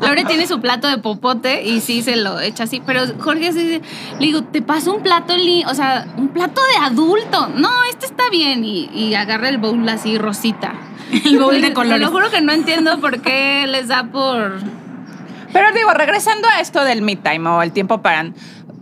Lore 0.09 0.25
tiene 0.25 0.47
su 0.47 0.61
plato 0.61 0.89
de 0.89 0.99
popote 0.99 1.63
y 1.65 1.81
sí 1.81 2.03
se 2.03 2.17
lo 2.17 2.41
echa 2.41 2.65
así, 2.65 2.83
pero 2.85 3.03
Jorge 3.19 3.53
dice, 3.53 3.83
le 4.19 4.27
digo, 4.27 4.43
te 4.43 4.63
paso 4.63 4.95
un 4.95 5.03
plato, 5.03 5.35
o 5.67 5.75
sea, 5.75 6.07
un 6.17 6.29
plato 6.29 6.61
de 6.73 6.87
adulto. 6.87 7.49
No, 7.55 7.69
este 7.91 8.07
está 8.07 8.31
bien. 8.31 8.65
Y, 8.65 8.89
y 8.95 9.15
agarra 9.15 9.49
el 9.49 9.59
bowl 9.59 9.87
así 9.89 10.17
rosita. 10.17 10.73
El 11.25 11.39
bowl 11.39 11.61
de 11.61 11.69
Te 11.69 11.75
colores. 11.75 12.01
lo 12.01 12.11
juro 12.11 12.31
que 12.31 12.41
no 12.41 12.53
entiendo 12.53 12.99
por 13.01 13.21
qué 13.21 13.67
les 13.67 13.89
da 13.89 14.05
por... 14.05 14.61
Pero 15.53 15.73
digo, 15.73 15.93
regresando 15.93 16.47
a 16.49 16.61
esto 16.61 16.85
del 16.85 17.03
me 17.03 17.17
time 17.17 17.49
o 17.49 17.63
el 17.63 17.73
tiempo 17.73 18.03
para, 18.03 18.31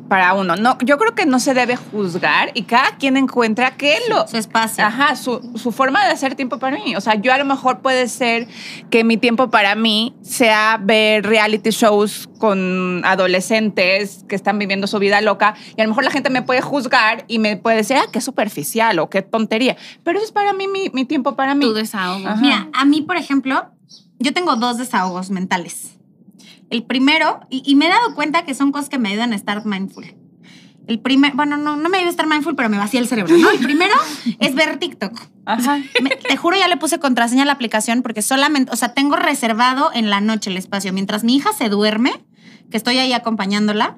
para 0.08 0.34
uno, 0.34 0.56
no, 0.56 0.78
yo 0.84 0.98
creo 0.98 1.14
que 1.14 1.26
no 1.26 1.38
se 1.40 1.54
debe 1.54 1.76
juzgar 1.76 2.50
y 2.54 2.62
cada 2.62 2.96
quien 2.96 3.16
encuentra 3.16 3.76
que 3.76 3.96
lo... 4.08 4.26
su 4.26 4.36
espacio. 4.36 4.84
Ajá, 4.84 5.16
su, 5.16 5.52
su 5.56 5.72
forma 5.72 6.04
de 6.04 6.12
hacer 6.12 6.34
tiempo 6.34 6.58
para 6.58 6.76
mí. 6.76 6.96
O 6.96 7.00
sea, 7.00 7.14
yo 7.14 7.32
a 7.32 7.38
lo 7.38 7.44
mejor 7.44 7.80
puede 7.80 8.08
ser 8.08 8.46
que 8.90 9.04
mi 9.04 9.16
tiempo 9.16 9.50
para 9.50 9.74
mí 9.74 10.14
sea 10.22 10.78
ver 10.82 11.26
reality 11.26 11.70
shows 11.70 12.28
con 12.38 13.02
adolescentes 13.04 14.24
que 14.28 14.36
están 14.36 14.58
viviendo 14.58 14.86
su 14.86 14.98
vida 14.98 15.20
loca 15.20 15.54
y 15.76 15.80
a 15.80 15.84
lo 15.84 15.90
mejor 15.90 16.04
la 16.04 16.10
gente 16.10 16.30
me 16.30 16.42
puede 16.42 16.60
juzgar 16.60 17.24
y 17.28 17.38
me 17.38 17.56
puede 17.56 17.76
decir, 17.76 17.96
ah, 17.96 18.06
qué 18.12 18.20
superficial 18.20 18.98
o 18.98 19.10
qué 19.10 19.22
tontería. 19.22 19.76
Pero 20.04 20.18
eso 20.18 20.26
es 20.26 20.32
para 20.32 20.52
mí 20.52 20.68
mi, 20.68 20.90
mi 20.90 21.04
tiempo 21.04 21.36
para 21.36 21.54
mí. 21.54 21.64
Tu 21.64 21.74
desahogo. 21.74 22.26
Ajá. 22.26 22.40
Mira, 22.40 22.68
a 22.72 22.84
mí, 22.84 23.02
por 23.02 23.16
ejemplo, 23.16 23.70
yo 24.18 24.32
tengo 24.32 24.56
dos 24.56 24.78
desahogos 24.78 25.30
mentales. 25.30 25.95
El 26.70 26.84
primero, 26.84 27.40
y, 27.50 27.62
y 27.64 27.74
me 27.76 27.86
he 27.86 27.88
dado 27.90 28.14
cuenta 28.14 28.44
que 28.44 28.54
son 28.54 28.72
cosas 28.72 28.88
que 28.88 28.98
me 28.98 29.10
ayudan 29.10 29.32
a 29.32 29.36
estar 29.36 29.64
mindful. 29.64 30.04
El 30.88 31.00
primer, 31.00 31.32
bueno, 31.34 31.56
no, 31.56 31.76
no 31.76 31.88
me 31.88 31.96
ayuda 31.98 32.08
a 32.08 32.10
estar 32.10 32.26
mindful, 32.28 32.54
pero 32.54 32.68
me 32.68 32.78
vacía 32.78 33.00
el 33.00 33.08
cerebro, 33.08 33.36
¿no? 33.36 33.50
El 33.50 33.58
primero 33.58 33.94
es 34.38 34.54
ver 34.54 34.78
TikTok. 34.78 35.18
Ajá. 35.44 35.80
Me- 36.00 36.10
te 36.10 36.36
juro, 36.36 36.56
ya 36.56 36.68
le 36.68 36.76
puse 36.76 36.98
contraseña 37.00 37.42
a 37.42 37.46
la 37.46 37.52
aplicación 37.52 38.02
porque 38.02 38.22
solamente, 38.22 38.70
o 38.72 38.76
sea, 38.76 38.94
tengo 38.94 39.16
reservado 39.16 39.90
en 39.94 40.10
la 40.10 40.20
noche 40.20 40.50
el 40.50 40.56
espacio. 40.56 40.92
Mientras 40.92 41.24
mi 41.24 41.34
hija 41.36 41.52
se 41.52 41.68
duerme, 41.68 42.24
que 42.70 42.76
estoy 42.76 42.98
ahí 42.98 43.12
acompañándola, 43.12 43.94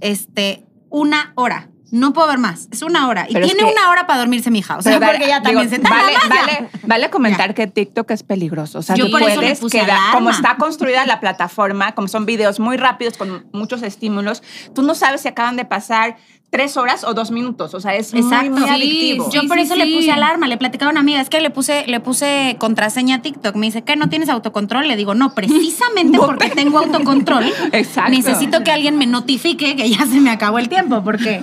este, 0.00 0.64
una 0.90 1.32
hora. 1.34 1.70
No 1.90 2.12
puedo 2.12 2.28
ver 2.28 2.38
más. 2.38 2.68
Es 2.70 2.82
una 2.82 3.08
hora. 3.08 3.26
Y 3.28 3.32
Pero 3.32 3.46
tiene 3.46 3.60
que- 3.64 3.72
una 3.72 3.90
hora 3.90 4.06
para 4.06 4.18
dormirse 4.18 4.50
mi 4.50 4.58
hija. 4.58 4.76
O 4.76 4.82
sea, 4.82 4.92
Pero 4.98 5.06
porque 5.06 5.20
vale, 5.20 5.24
ella 5.32 5.42
también 5.42 5.70
digo, 5.70 5.82
se 5.82 5.90
vale, 5.90 6.12
ya. 6.12 6.28
vale, 6.28 6.68
vale 6.82 7.10
comentar 7.10 7.54
que 7.54 7.66
TikTok 7.66 8.10
es 8.10 8.22
peligroso. 8.22 8.80
O 8.80 8.82
sea, 8.82 8.94
Yo 8.96 9.06
tú 9.06 9.12
por 9.12 9.22
eso 9.22 9.34
puedes 9.40 9.58
puse 9.60 9.78
quedar, 9.80 9.90
alarma. 9.98 10.12
como 10.12 10.30
está 10.30 10.56
construida 10.56 11.06
la 11.06 11.18
plataforma, 11.20 11.92
como 11.94 12.08
son 12.08 12.26
videos 12.26 12.60
muy 12.60 12.76
rápidos 12.76 13.16
con 13.16 13.46
muchos 13.52 13.82
estímulos, 13.82 14.42
tú 14.74 14.82
no 14.82 14.94
sabes 14.94 15.22
si 15.22 15.28
acaban 15.28 15.56
de 15.56 15.64
pasar 15.64 16.16
tres 16.50 16.76
horas 16.78 17.04
o 17.04 17.12
dos 17.14 17.30
minutos. 17.30 17.74
O 17.74 17.80
sea, 17.80 17.94
es 17.94 18.14
Exacto. 18.14 18.50
muy, 18.50 18.60
muy 18.60 18.68
Sí, 18.68 18.74
adictivo. 18.74 19.30
Yo 19.30 19.42
Sí, 19.42 19.48
por 19.48 19.58
sí, 19.58 19.64
eso 19.64 19.74
sí. 19.74 19.80
le 19.80 19.94
puse 19.96 20.10
alarma, 20.10 20.46
le 20.46 20.56
platicaba 20.56 20.88
a 20.90 20.92
una 20.92 21.00
amiga, 21.00 21.20
es 21.20 21.28
que 21.28 21.40
le 21.40 21.50
puse, 21.50 21.86
le 21.86 22.00
puse 22.00 22.56
contraseña 22.58 23.16
a 23.16 23.22
TikTok. 23.22 23.54
Me 23.56 23.66
dice, 23.66 23.82
¿qué? 23.82 23.96
¿No 23.96 24.08
tienes 24.08 24.28
autocontrol? 24.28 24.88
Le 24.88 24.96
digo, 24.96 25.14
no, 25.14 25.34
precisamente 25.34 26.18
porque 26.18 26.48
tengo 26.50 26.78
autocontrol. 26.78 27.44
Exacto. 27.72 28.10
Necesito 28.10 28.64
que 28.64 28.70
alguien 28.70 28.96
me 28.96 29.06
notifique 29.06 29.76
que 29.76 29.90
ya 29.90 30.06
se 30.06 30.20
me 30.20 30.30
acabó 30.30 30.58
el 30.58 30.68
tiempo, 30.68 31.02
porque 31.04 31.42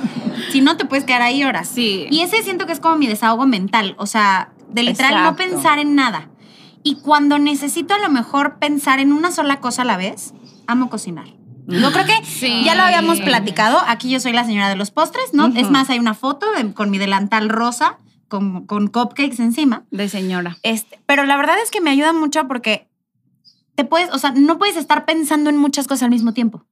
si 0.51 0.61
no 0.61 0.75
te 0.77 0.85
puedes 0.85 1.05
quedar 1.05 1.21
ahí 1.21 1.43
horas. 1.43 1.67
Sí. 1.67 2.07
Y 2.09 2.21
ese 2.21 2.41
siento 2.43 2.65
que 2.65 2.71
es 2.73 2.79
como 2.79 2.95
mi 2.97 3.07
desahogo 3.07 3.45
mental, 3.45 3.95
o 3.99 4.07
sea, 4.07 4.49
de 4.69 4.83
literal 4.83 5.23
no 5.23 5.35
pensar 5.35 5.77
en 5.79 5.95
nada. 5.95 6.29
Y 6.81 6.95
cuando 6.95 7.39
necesito 7.39 7.93
a 7.93 7.99
lo 7.99 8.09
mejor 8.09 8.57
pensar 8.59 8.99
en 8.99 9.11
una 9.11 9.31
sola 9.31 9.59
cosa 9.59 9.83
a 9.83 9.85
la 9.85 9.97
vez, 9.97 10.33
amo 10.67 10.89
cocinar. 10.89 11.25
Yo 11.67 11.91
creo 11.91 12.05
que 12.05 12.23
Sí. 12.25 12.63
ya 12.65 12.75
lo 12.75 12.83
habíamos 12.83 13.19
platicado. 13.21 13.79
Aquí 13.87 14.09
yo 14.09 14.19
soy 14.19 14.33
la 14.33 14.43
señora 14.43 14.69
de 14.69 14.75
los 14.75 14.91
postres, 14.91 15.33
¿no? 15.33 15.47
Es 15.47 15.69
más, 15.71 15.89
hay 15.89 15.99
una 15.99 16.13
foto 16.13 16.45
de- 16.51 16.73
con 16.73 16.89
mi 16.91 16.97
delantal 16.97 17.49
rosa, 17.49 17.97
con, 18.27 18.65
con 18.65 18.87
cupcakes 18.87 19.39
encima. 19.39 19.83
De 19.91 20.07
señora. 20.09 20.57
Este, 20.63 20.99
pero 21.05 21.25
la 21.25 21.37
verdad 21.37 21.55
es 21.63 21.71
que 21.71 21.81
me 21.81 21.89
ayuda 21.91 22.13
mucho 22.13 22.47
porque 22.47 22.87
te 23.75 23.83
puedes, 23.85 24.09
o 24.11 24.17
sea, 24.19 24.31
no 24.31 24.57
puedes 24.57 24.77
estar 24.77 25.05
pensando 25.05 25.49
en 25.49 25.57
muchas 25.57 25.87
cosas 25.87 26.03
al 26.03 26.09
mismo 26.11 26.33
tiempo. 26.33 26.65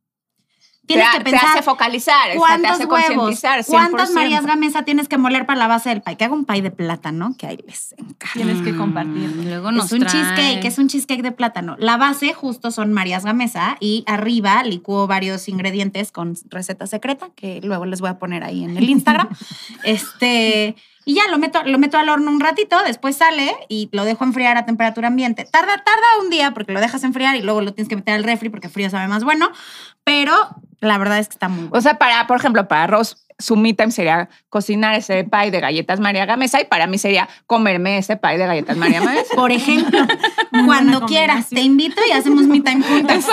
Tienes 0.86 1.12
te, 1.12 1.18
que 1.18 1.24
te 1.24 1.32
pensar 1.32 1.50
hace 1.50 1.62
focalizar, 1.64 2.24
sea, 2.24 2.32
te 2.34 2.38
cuántos 2.38 2.72
hace 2.72 2.86
huevos, 2.86 3.06
concientizar. 3.08 3.66
cuántas 3.66 4.12
100%. 4.12 4.14
Marías 4.14 4.46
Gamesa 4.46 4.84
tienes 4.84 5.08
que 5.08 5.18
moler 5.18 5.46
para 5.46 5.60
la 5.60 5.68
base 5.68 5.90
del 5.90 6.02
pie. 6.02 6.18
Que 6.18 6.26
hago 6.26 6.36
un 6.36 6.46
pie 6.46 6.62
de 6.62 6.72
plátano, 6.72 7.36
que 7.38 7.48
ahí 7.48 7.58
les 7.66 7.94
encanta. 7.94 8.30
Tienes 8.34 8.62
que 8.62 8.76
compartir. 8.76 9.30
Mm, 9.30 9.48
Luego 9.48 9.72
nos 9.72 9.86
Es 9.86 9.92
un 9.94 10.00
trae. 10.00 10.12
cheesecake, 10.12 10.66
es 10.66 10.78
un 10.78 10.88
cheesecake 10.88 11.22
de 11.22 11.32
plátano. 11.32 11.76
La 11.80 11.98
base 11.98 12.34
justo 12.34 12.72
son 12.72 12.92
Marías 12.94 13.24
Gamesa 13.26 13.78
y 13.80 14.04
arriba 14.08 14.64
licuo 14.64 15.08
varios 15.08 15.48
ingredientes 15.50 16.12
con 16.12 16.36
receta 16.50 16.88
secreta 16.88 17.30
que 17.36 17.62
luego 17.64 17.86
les 17.86 18.02
voy 18.02 18.10
a 18.10 18.20
poner 18.20 18.44
ahí 18.44 18.64
en 18.64 18.78
el 18.78 18.90
Instagram. 18.90 19.30
este, 19.84 20.76
y 21.06 21.16
ya 21.16 21.28
lo 21.30 21.38
meto, 21.38 21.64
lo 21.64 21.78
meto 21.80 21.98
al 21.98 22.10
horno 22.10 22.32
un 22.32 22.40
ratito, 22.40 22.82
después 22.86 23.18
sale 23.18 23.54
y 23.70 23.90
lo 23.92 24.06
dejo 24.06 24.24
enfriar 24.24 24.58
a 24.58 24.66
temperatura 24.66 25.08
ambiente. 25.08 25.46
Tarda, 25.46 25.76
tarda 25.84 26.08
un 26.22 26.30
día 26.30 26.52
porque 26.52 26.72
lo 26.72 26.80
dejas 26.80 27.04
enfriar 27.04 27.36
y 27.36 27.42
luego 27.42 27.62
lo 27.62 27.74
tienes 27.74 27.90
que 27.90 27.96
meter 27.96 28.14
al 28.14 28.24
refri 28.24 28.50
porque 28.50 28.70
frío 28.70 28.90
sabe 28.90 29.08
más 29.08 29.24
bueno, 29.24 29.52
pero 30.04 30.34
la 30.80 30.98
verdad 30.98 31.20
es 31.20 31.28
que 31.28 31.34
está 31.34 31.50
muy 31.50 31.66
bueno. 31.66 31.78
O 31.78 31.82
sea, 31.82 31.98
para, 31.98 32.28
por 32.28 32.38
ejemplo, 32.38 32.68
para 32.68 32.88
Ross, 32.88 33.26
su 33.44 33.56
me 33.56 33.74
time 33.74 33.92
sería 33.92 34.30
cocinar 34.50 34.96
ese 34.96 35.24
pie 35.26 35.52
de 35.52 35.60
galletas 35.60 36.00
María 36.00 36.26
Gamesa 36.26 36.62
y 36.62 36.66
para 36.66 36.88
mí 36.88 36.98
sería 36.98 37.28
comerme 37.46 37.98
ese 37.98 38.16
pie 38.18 38.38
de 38.38 38.46
galletas 38.48 38.78
María 38.78 39.02
Gamesa. 39.02 39.36
Por 39.36 39.52
ejemplo, 39.52 40.00
cuando 40.66 41.06
quieras, 41.06 41.50
te 41.50 41.62
invito 41.62 42.02
y 42.08 42.12
hacemos 42.12 42.44
mi 42.44 42.62
time 42.62 42.84
juntas. 42.84 43.28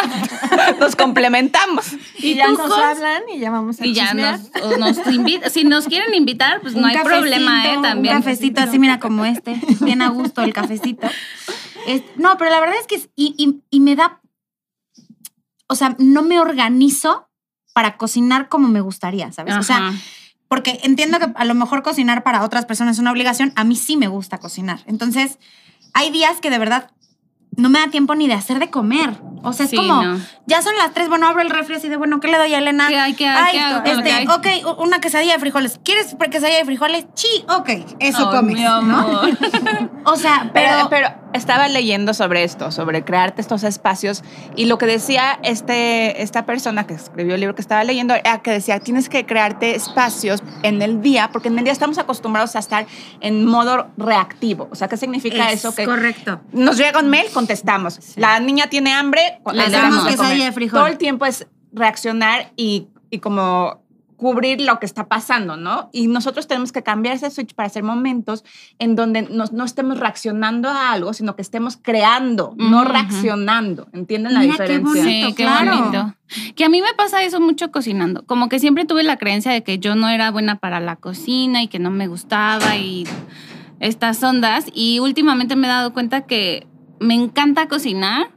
Nos 0.80 0.96
complementamos. 0.96 1.92
Y 2.18 2.34
ya 2.34 2.48
nos 2.48 2.72
hablan 2.72 3.22
y 3.32 3.38
ya 3.38 3.50
vamos 3.50 3.80
a 3.80 3.86
Y 3.86 3.94
ya 3.94 4.06
chismear. 4.08 4.38
nos, 4.40 4.62
o 4.62 4.76
nos 4.78 5.06
invita, 5.06 5.48
si 5.50 5.64
nos 5.64 5.86
quieren 5.86 6.12
invitar, 6.14 6.60
pues 6.60 6.74
no 6.74 6.86
hay 6.86 6.96
problema, 6.98 7.72
¿eh? 7.72 7.78
También. 7.80 8.16
Un 8.16 8.22
cafecito 8.22 8.60
así, 8.60 8.78
mira, 8.78 8.98
como 8.98 9.24
este. 9.24 9.56
Bien 9.80 10.02
a 10.02 10.08
gusto 10.08 10.42
el 10.42 10.52
cafecito. 10.52 11.06
Es- 11.86 12.02
no, 12.16 12.36
pero 12.36 12.50
la 12.50 12.60
verdad 12.60 12.76
es 12.80 12.86
que. 12.86 12.96
es- 12.96 13.08
y, 13.16 13.34
y- 13.38 13.62
y 13.70 13.80
me 13.80 13.96
da. 13.96 14.20
O 15.68 15.76
sea, 15.76 15.94
no 15.98 16.22
me 16.22 16.40
organizo 16.40 17.29
para 17.72 17.96
cocinar 17.96 18.48
como 18.48 18.68
me 18.68 18.80
gustaría, 18.80 19.30
¿sabes? 19.32 19.54
O 19.56 19.62
sea, 19.62 19.92
porque 20.48 20.80
entiendo 20.82 21.18
que 21.18 21.28
a 21.34 21.44
lo 21.44 21.54
mejor 21.54 21.82
cocinar 21.82 22.22
para 22.22 22.42
otras 22.44 22.66
personas 22.66 22.96
es 22.96 23.00
una 23.00 23.12
obligación. 23.12 23.52
A 23.56 23.64
mí 23.64 23.76
sí 23.76 23.96
me 23.96 24.08
gusta 24.08 24.38
cocinar. 24.38 24.80
Entonces, 24.86 25.38
hay 25.94 26.10
días 26.10 26.40
que 26.40 26.50
de 26.50 26.58
verdad 26.58 26.90
no 27.56 27.68
me 27.68 27.78
da 27.80 27.88
tiempo 27.88 28.14
ni 28.14 28.26
de 28.26 28.34
hacer 28.34 28.58
de 28.58 28.70
comer. 28.70 29.20
O 29.42 29.52
sea, 29.52 29.64
es 29.64 29.70
Sí, 29.70 29.76
como, 29.76 30.02
no. 30.02 30.20
ya 30.46 30.62
son 30.62 30.76
las 30.76 30.92
tres, 30.92 31.08
bueno, 31.08 31.26
abro 31.26 31.42
el 31.42 31.50
refri 31.50 31.76
así 31.76 31.88
de, 31.88 31.96
bueno, 31.96 32.20
¿qué 32.20 32.28
le 32.28 32.38
doy 32.38 32.52
a 32.54 32.58
Elena? 32.58 32.88
¿Qué 32.88 32.98
hay, 32.98 33.14
qué 33.14 33.26
hay, 33.26 33.44
Ay, 33.44 33.52
qué 33.52 33.60
hago 33.60 33.82
con 33.82 33.84
lo 33.92 33.98
este, 33.98 34.04
que 34.04 34.12
hay? 34.52 34.62
ok, 34.68 34.78
una 34.80 35.00
quesadilla 35.00 35.32
de 35.34 35.38
frijoles. 35.40 35.80
¿Quieres 35.84 36.14
quesadilla 36.30 36.58
de 36.58 36.64
frijoles? 36.64 37.06
Sí, 37.14 37.44
ok, 37.48 37.68
eso 37.98 38.30
Ay, 38.30 38.36
comes, 38.36 38.54
mi 38.56 38.62
¿no? 38.62 39.20
O 40.04 40.16
sea, 40.16 40.50
Pero, 40.52 40.88
pero, 40.88 40.88
pero 40.90 41.08
estaba 41.32 41.68
leyendo 41.68 42.14
sobre 42.14 42.44
esto, 42.44 42.70
sobre 42.70 43.04
crearte 43.04 43.40
estos 43.40 43.64
espacios 43.64 44.22
y 44.56 44.66
lo 44.66 44.78
que 44.78 44.86
decía 44.86 45.38
este, 45.42 46.22
esta 46.22 46.46
persona 46.46 46.86
que 46.86 46.94
escribió 46.94 47.34
el 47.34 47.40
libro 47.40 47.54
que 47.54 47.62
estaba 47.62 47.84
leyendo 47.84 48.14
era 48.14 48.42
que 48.42 48.50
decía, 48.50 48.80
tienes 48.80 49.08
que 49.08 49.26
crearte 49.26 49.74
espacios 49.74 50.42
en 50.62 50.82
el 50.82 51.02
día, 51.02 51.30
porque 51.32 51.48
en 51.48 51.58
el 51.58 51.64
día 51.64 51.72
estamos 51.72 51.98
acostumbrados 51.98 52.56
a 52.56 52.58
estar 52.58 52.86
en 53.20 53.44
modo 53.44 53.88
reactivo. 53.96 54.68
O 54.70 54.74
sea, 54.74 54.88
¿qué 54.88 54.96
significa 54.96 55.50
es 55.50 55.60
eso? 55.60 55.74
Que 55.74 55.84
correcto. 55.84 56.40
nos 56.52 56.76
llega 56.76 57.00
un 57.00 57.08
mail, 57.08 57.26
contestamos. 57.32 58.00
La 58.16 58.40
niña 58.40 58.68
tiene 58.68 58.92
hambre, 58.92 59.40
Le 59.52 59.70
damos 59.70 60.04
damos 60.04 60.18
de. 60.30 60.68
Todo 60.68 60.86
el 60.86 60.98
tiempo 60.98 61.26
es 61.26 61.46
reaccionar 61.72 62.52
y, 62.56 62.88
y 63.10 63.18
como 63.18 63.79
cubrir 64.20 64.60
lo 64.60 64.78
que 64.78 64.84
está 64.84 65.08
pasando, 65.08 65.56
¿no? 65.56 65.88
Y 65.94 66.06
nosotros 66.06 66.46
tenemos 66.46 66.72
que 66.72 66.82
cambiar 66.82 67.16
ese 67.16 67.30
switch 67.30 67.54
para 67.54 67.68
hacer 67.68 67.82
momentos 67.82 68.44
en 68.78 68.94
donde 68.94 69.22
nos- 69.22 69.52
no 69.52 69.64
estemos 69.64 69.98
reaccionando 69.98 70.68
a 70.68 70.92
algo, 70.92 71.14
sino 71.14 71.36
que 71.36 71.40
estemos 71.42 71.78
creando, 71.80 72.52
no 72.58 72.84
reaccionando. 72.84 73.88
¿Entienden 73.94 74.34
la 74.34 74.40
Mira 74.40 74.56
qué 74.58 74.78
diferencia? 74.78 75.02
bonito. 75.02 75.28
Sí, 75.28 75.34
qué 75.34 75.42
claro. 75.44 75.76
bonito. 75.78 76.14
Que 76.54 76.64
a 76.66 76.68
mí 76.68 76.82
me 76.82 76.92
pasa 76.94 77.22
eso 77.22 77.40
mucho 77.40 77.72
cocinando. 77.72 78.26
Como 78.26 78.50
que 78.50 78.58
siempre 78.58 78.84
tuve 78.84 79.02
la 79.04 79.16
creencia 79.16 79.52
de 79.52 79.62
que 79.64 79.78
yo 79.78 79.94
no 79.94 80.10
era 80.10 80.30
buena 80.30 80.56
para 80.58 80.80
la 80.80 80.96
cocina 80.96 81.62
y 81.62 81.68
que 81.68 81.78
no 81.78 81.90
me 81.90 82.06
gustaba 82.06 82.76
y 82.76 83.04
estas 83.80 84.22
ondas. 84.22 84.66
Y 84.74 84.98
últimamente 84.98 85.56
me 85.56 85.66
he 85.66 85.70
dado 85.70 85.94
cuenta 85.94 86.26
que 86.26 86.66
me 87.00 87.14
encanta 87.14 87.68
cocinar. 87.68 88.28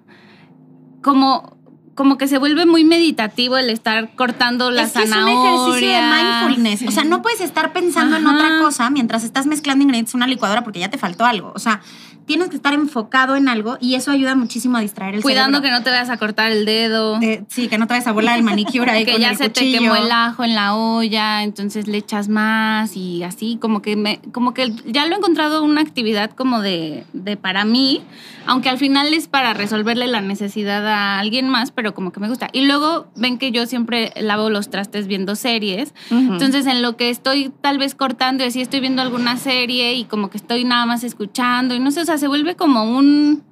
Como, 1.02 1.58
como 1.95 2.17
que 2.17 2.27
se 2.27 2.38
vuelve 2.38 2.65
muy 2.65 2.83
meditativo 2.83 3.57
el 3.57 3.69
estar 3.69 4.15
cortando 4.15 4.71
la 4.71 4.83
es 4.83 4.93
que 4.93 5.03
es 5.03 5.05
un 5.05 5.13
zanahoria. 5.13 5.69
ejercicio 5.69 5.88
de 5.89 6.23
mindfulness. 6.23 6.88
O 6.88 6.91
sea, 6.91 7.03
no 7.03 7.21
puedes 7.21 7.41
estar 7.41 7.71
pensando 7.71 8.17
en 8.17 8.25
otra 8.25 8.59
cosa 8.59 8.89
mientras 8.89 9.23
estás 9.23 9.45
mezclando 9.45 9.83
ingredientes 9.83 10.13
en 10.13 10.19
una 10.19 10.27
licuadora 10.27 10.63
porque 10.63 10.79
ya 10.79 10.89
te 10.89 10.97
faltó 10.97 11.25
algo. 11.25 11.51
O 11.55 11.59
sea, 11.59 11.81
tienes 12.25 12.50
que 12.50 12.56
estar 12.56 12.74
enfocado 12.74 13.36
en 13.36 13.48
algo 13.48 13.77
y 13.80 13.96
eso 13.96 14.12
ayuda 14.12 14.36
muchísimo 14.36 14.77
a 14.77 14.82
distraer 14.82 15.15
el 15.15 15.22
Cuidando 15.22 15.62
que 15.62 15.72
no 15.72 15.84
te 15.84 15.89
vayas 15.89 16.10
a 16.10 16.18
cortar 16.18 16.51
el 16.51 16.65
dedo. 16.65 17.20
Eh, 17.22 17.44
sí, 17.48 17.68
que 17.68 17.77
no 17.77 17.88
te 17.88 17.94
vayas 17.94 18.08
a 18.08 18.12
volar 18.12 18.38
el 18.38 18.44
manicure 18.44 18.89
ahí 18.89 19.06
que 19.06 19.13
con 19.13 19.22
ya 19.22 19.32
el 19.32 19.38
se 19.38 19.50
te 19.50 19.72
quemó 19.72 19.96
el 19.96 20.12
ajo 20.12 20.44
en 20.44 20.56
la 20.56 20.75
olla, 20.75 21.44
entonces 21.44 21.88
le 21.88 21.98
echas 21.98 22.30
más 22.30 22.96
y 22.96 23.24
así, 23.24 23.58
como 23.60 23.82
que 23.82 23.96
me, 23.96 24.20
como 24.32 24.53
que 24.53 24.74
ya 24.86 25.06
lo 25.06 25.15
he 25.15 25.18
encontrado 25.18 25.63
una 25.63 25.82
actividad 25.82 26.32
como 26.32 26.62
de, 26.62 27.06
de 27.13 27.38
para 27.38 27.65
mí, 27.65 28.01
aunque 28.46 28.70
al 28.70 28.77
final 28.77 29.13
es 29.13 29.27
para 29.27 29.53
resolverle 29.53 30.08
la 30.08 30.22
necesidad 30.22 30.88
a 30.88 31.20
alguien 31.20 31.50
más, 31.50 31.72
pero 31.72 31.94
como 31.94 32.12
que 32.12 32.20
me 32.20 32.30
gusta. 32.30 32.50
Y 32.53 32.65
luego 32.65 33.08
ven 33.15 33.38
que 33.38 33.51
yo 33.51 33.65
siempre 33.65 34.13
lavo 34.20 34.50
los 34.50 34.70
trastes 34.70 35.08
viendo 35.08 35.36
series, 35.36 35.94
entonces 36.10 36.65
en 36.65 36.82
lo 36.82 36.98
que 36.98 37.10
estoy 37.10 37.51
tal 37.62 37.77
vez 37.77 37.96
cortando 37.96 38.44
y 38.44 38.48
así 38.48 38.62
estoy 38.62 38.80
viendo 38.80 39.01
alguna 39.01 39.38
serie 39.38 39.94
y 39.94 40.06
como 40.06 40.30
que 40.30 40.38
estoy 40.38 40.63
nada 40.63 40.86
más 40.86 41.03
escuchando 41.03 41.75
y 41.75 41.80
no 41.80 41.92
sé, 41.92 42.01
o 42.01 42.06
sea, 42.06 42.12
se 42.17 42.27
vuelve 42.27 42.55
como 42.55 42.84
un... 42.84 43.43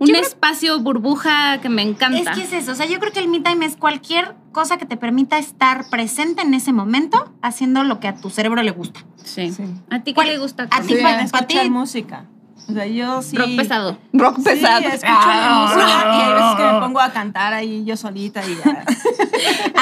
Un 0.00 0.06
creo- 0.06 0.20
espacio 0.22 0.78
burbuja 0.78 1.58
que 1.60 1.68
me 1.68 1.82
encanta. 1.82 2.18
Es 2.18 2.28
que 2.38 2.44
es 2.44 2.52
eso. 2.52 2.70
O 2.70 2.74
sea, 2.76 2.86
yo 2.86 3.00
creo 3.00 3.10
que 3.12 3.18
el 3.18 3.26
me 3.26 3.40
time 3.40 3.66
es 3.66 3.74
cualquier 3.76 4.36
cosa 4.52 4.76
que 4.76 4.86
te 4.86 4.96
permita 4.96 5.38
estar 5.38 5.90
presente 5.90 6.42
en 6.42 6.54
ese 6.54 6.72
momento 6.72 7.32
haciendo 7.42 7.82
lo 7.82 7.98
que 7.98 8.06
a 8.06 8.14
tu 8.14 8.30
cerebro 8.30 8.62
le 8.62 8.70
gusta. 8.70 9.00
Sí. 9.24 9.50
Sí. 9.52 9.64
¿A 9.90 9.98
ti 9.98 10.12
qué 10.12 10.14
¿Cuál- 10.14 10.28
le 10.28 10.38
gusta? 10.38 10.68
a 10.70 10.80
ti? 10.82 10.94
Sí, 10.94 11.02
pa- 11.02 11.16
pa' 11.16 11.22
escuchar 11.22 11.62
ti- 11.64 11.70
música. 11.70 12.26
O 12.68 12.72
sea, 12.74 12.86
yo 12.86 13.22
sí. 13.22 13.36
Rock 13.36 13.56
pesado. 13.56 13.98
Rock 14.12 14.36
Sí, 14.36 14.42
pesado. 14.44 14.78
escucho 14.86 15.04
la 15.06 15.50
música 15.64 15.88
y 15.88 16.20
hay 16.20 16.32
veces 16.34 16.56
que 16.58 16.62
me 16.74 16.80
pongo 16.80 17.00
a 17.00 17.10
cantar 17.10 17.52
ahí 17.54 17.84
yo 17.84 17.96
solita 17.96 18.40
y 18.46 18.56
ya. 18.56 18.84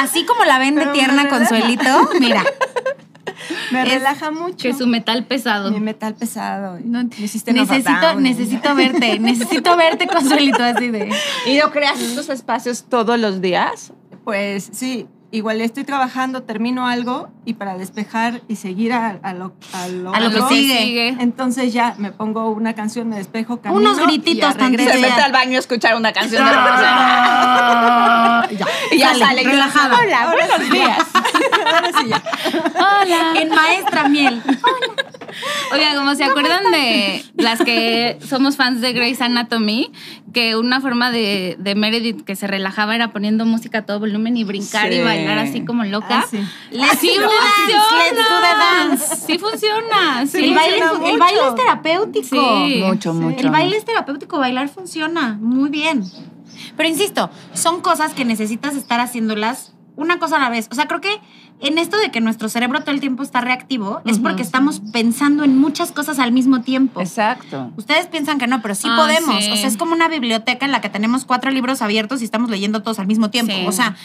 Así 0.00 0.24
como 0.24 0.44
la 0.46 0.58
ven 0.58 0.76
de 0.76 0.80
Pero 0.82 0.92
tierna 0.94 1.28
Consuelito, 1.28 2.08
mira. 2.20 2.42
Me 3.72 3.82
Es 3.82 3.88
relaja 3.88 4.30
mucho. 4.30 4.56
Que 4.58 4.72
su 4.74 4.86
metal 4.86 5.24
pesado. 5.24 5.70
Mi 5.70 5.80
metal 5.80 6.14
pesado. 6.14 6.78
No, 6.84 7.02
necesito, 7.02 7.52
Down. 7.52 8.22
necesito 8.22 8.74
verte, 8.74 9.18
necesito 9.20 9.76
verte, 9.76 10.06
Consuelito, 10.06 10.62
así 10.62 10.90
de. 10.90 11.10
¿Y 11.46 11.56
no 11.58 11.70
creas 11.70 12.00
estos 12.00 12.28
espacios 12.28 12.84
todos 12.88 13.18
los 13.18 13.40
días? 13.40 13.92
Pues 14.24 14.68
sí, 14.72 15.06
igual 15.30 15.60
estoy 15.60 15.84
trabajando, 15.84 16.42
termino 16.42 16.86
algo 16.88 17.28
y 17.44 17.54
para 17.54 17.76
despejar 17.78 18.42
y 18.48 18.56
seguir 18.56 18.92
a, 18.92 19.18
a 19.22 19.34
lo, 19.34 19.54
a 19.72 19.86
lo, 19.88 20.12
A 20.14 20.18
lo 20.20 20.30
que 20.30 20.42
sigue. 20.54 21.08
Entonces 21.20 21.72
ya 21.72 21.94
me 21.98 22.10
pongo 22.10 22.48
una 22.50 22.74
canción, 22.74 23.08
me 23.08 23.16
despejo, 23.16 23.60
camino 23.60 23.80
Unos 23.80 23.98
y 24.00 24.02
grititos 24.02 24.54
regreso. 24.56 24.90
Se 24.90 24.96
Sí, 24.96 25.02
ya. 25.02 25.08
mete 25.08 25.20
al 25.22 25.32
baño 25.32 25.56
a 25.56 25.60
escuchar 25.60 25.94
una 25.96 26.12
canción 26.12 26.44
de 26.44 26.50
Ah, 26.54 28.46
ya. 28.50 28.66
Y 28.90 28.98
ya 28.98 29.08
Sale, 29.10 29.24
sale. 29.24 29.42
relajada. 29.44 29.96
Hola, 30.00 30.32
buenos 30.34 30.70
días. 30.70 30.98
Ahora 31.66 31.90
sí 32.00 32.08
ya. 32.08 32.22
Hola. 32.74 33.40
En 33.40 33.48
maestra 33.50 34.08
miel. 34.08 34.42
Oigan, 35.72 35.96
como 35.96 36.14
se 36.14 36.24
acuerdan 36.24 36.70
de 36.70 37.24
las 37.36 37.60
que 37.60 38.18
somos 38.26 38.56
fans 38.56 38.80
de 38.80 38.92
Grey's 38.92 39.20
Anatomy, 39.20 39.92
que 40.32 40.56
una 40.56 40.80
forma 40.80 41.10
de, 41.10 41.56
de 41.58 41.74
Meredith 41.74 42.24
que 42.24 42.36
se 42.36 42.46
relajaba 42.46 42.94
era 42.94 43.12
poniendo 43.12 43.44
música 43.44 43.78
a 43.78 43.82
todo 43.86 44.00
volumen 44.00 44.36
y 44.36 44.44
brincar 44.44 44.92
y 44.92 45.02
bailar 45.02 45.38
así 45.38 45.64
como 45.64 45.84
loca. 45.84 46.20
Ah, 46.20 46.26
sí. 46.30 46.38
Let's 46.70 46.98
Sí 47.00 47.08
do 47.08 47.28
the 47.28 47.34
funciona. 47.36 47.78
dance, 47.78 48.14
let's 48.14 48.28
do 48.28 48.36
the 48.40 48.56
dance. 48.58 49.26
Sí 49.26 49.38
funciona. 49.38 50.26
Sí. 50.26 50.44
el, 50.44 50.54
baile, 50.54 50.82
funciona 50.82 51.10
el 51.10 51.18
baile 51.18 51.40
es 51.48 51.54
terapéutico. 51.54 52.66
Sí. 52.66 52.82
Mucho, 52.84 53.14
mucho. 53.14 53.38
El 53.38 53.50
baile 53.50 53.76
es 53.76 53.84
terapéutico, 53.84 54.38
bailar 54.38 54.68
funciona 54.68 55.36
muy 55.40 55.70
bien. 55.70 56.04
Pero 56.76 56.88
insisto, 56.88 57.30
son 57.52 57.80
cosas 57.80 58.12
que 58.12 58.24
necesitas 58.24 58.76
estar 58.76 59.00
haciéndolas 59.00 59.72
una 59.96 60.18
cosa 60.18 60.36
a 60.36 60.40
la 60.40 60.50
vez. 60.50 60.68
O 60.70 60.74
sea, 60.74 60.86
creo 60.86 61.00
que 61.00 61.20
en 61.60 61.78
esto 61.78 61.96
de 61.98 62.10
que 62.10 62.20
nuestro 62.20 62.48
cerebro 62.48 62.80
todo 62.80 62.90
el 62.92 63.00
tiempo 63.00 63.22
está 63.22 63.40
reactivo, 63.40 64.00
es 64.04 64.18
porque 64.18 64.42
estamos 64.42 64.80
pensando 64.92 65.42
en 65.44 65.58
muchas 65.58 65.90
cosas 65.92 66.18
al 66.18 66.32
mismo 66.32 66.60
tiempo. 66.62 67.00
Exacto. 67.00 67.72
Ustedes 67.76 68.06
piensan 68.06 68.38
que 68.38 68.46
no, 68.46 68.60
pero 68.62 68.74
sí 68.74 68.88
Ah, 68.90 68.96
podemos. 68.96 69.44
sí. 69.44 69.50
O 69.52 69.56
sea, 69.56 69.66
es 69.66 69.76
como 69.76 69.92
una 69.94 70.08
biblioteca 70.08 70.66
en 70.66 70.72
la 70.72 70.80
que 70.80 70.88
tenemos 70.90 71.24
cuatro 71.24 71.50
libros 71.50 71.80
abiertos 71.82 72.20
y 72.20 72.24
estamos 72.24 72.50
leyendo 72.50 72.82
todos 72.82 72.98
al 72.98 73.06
mismo 73.06 73.30
tiempo. 73.30 73.52
Sí. 73.54 73.64
O 73.66 73.72
sea, 73.72 73.96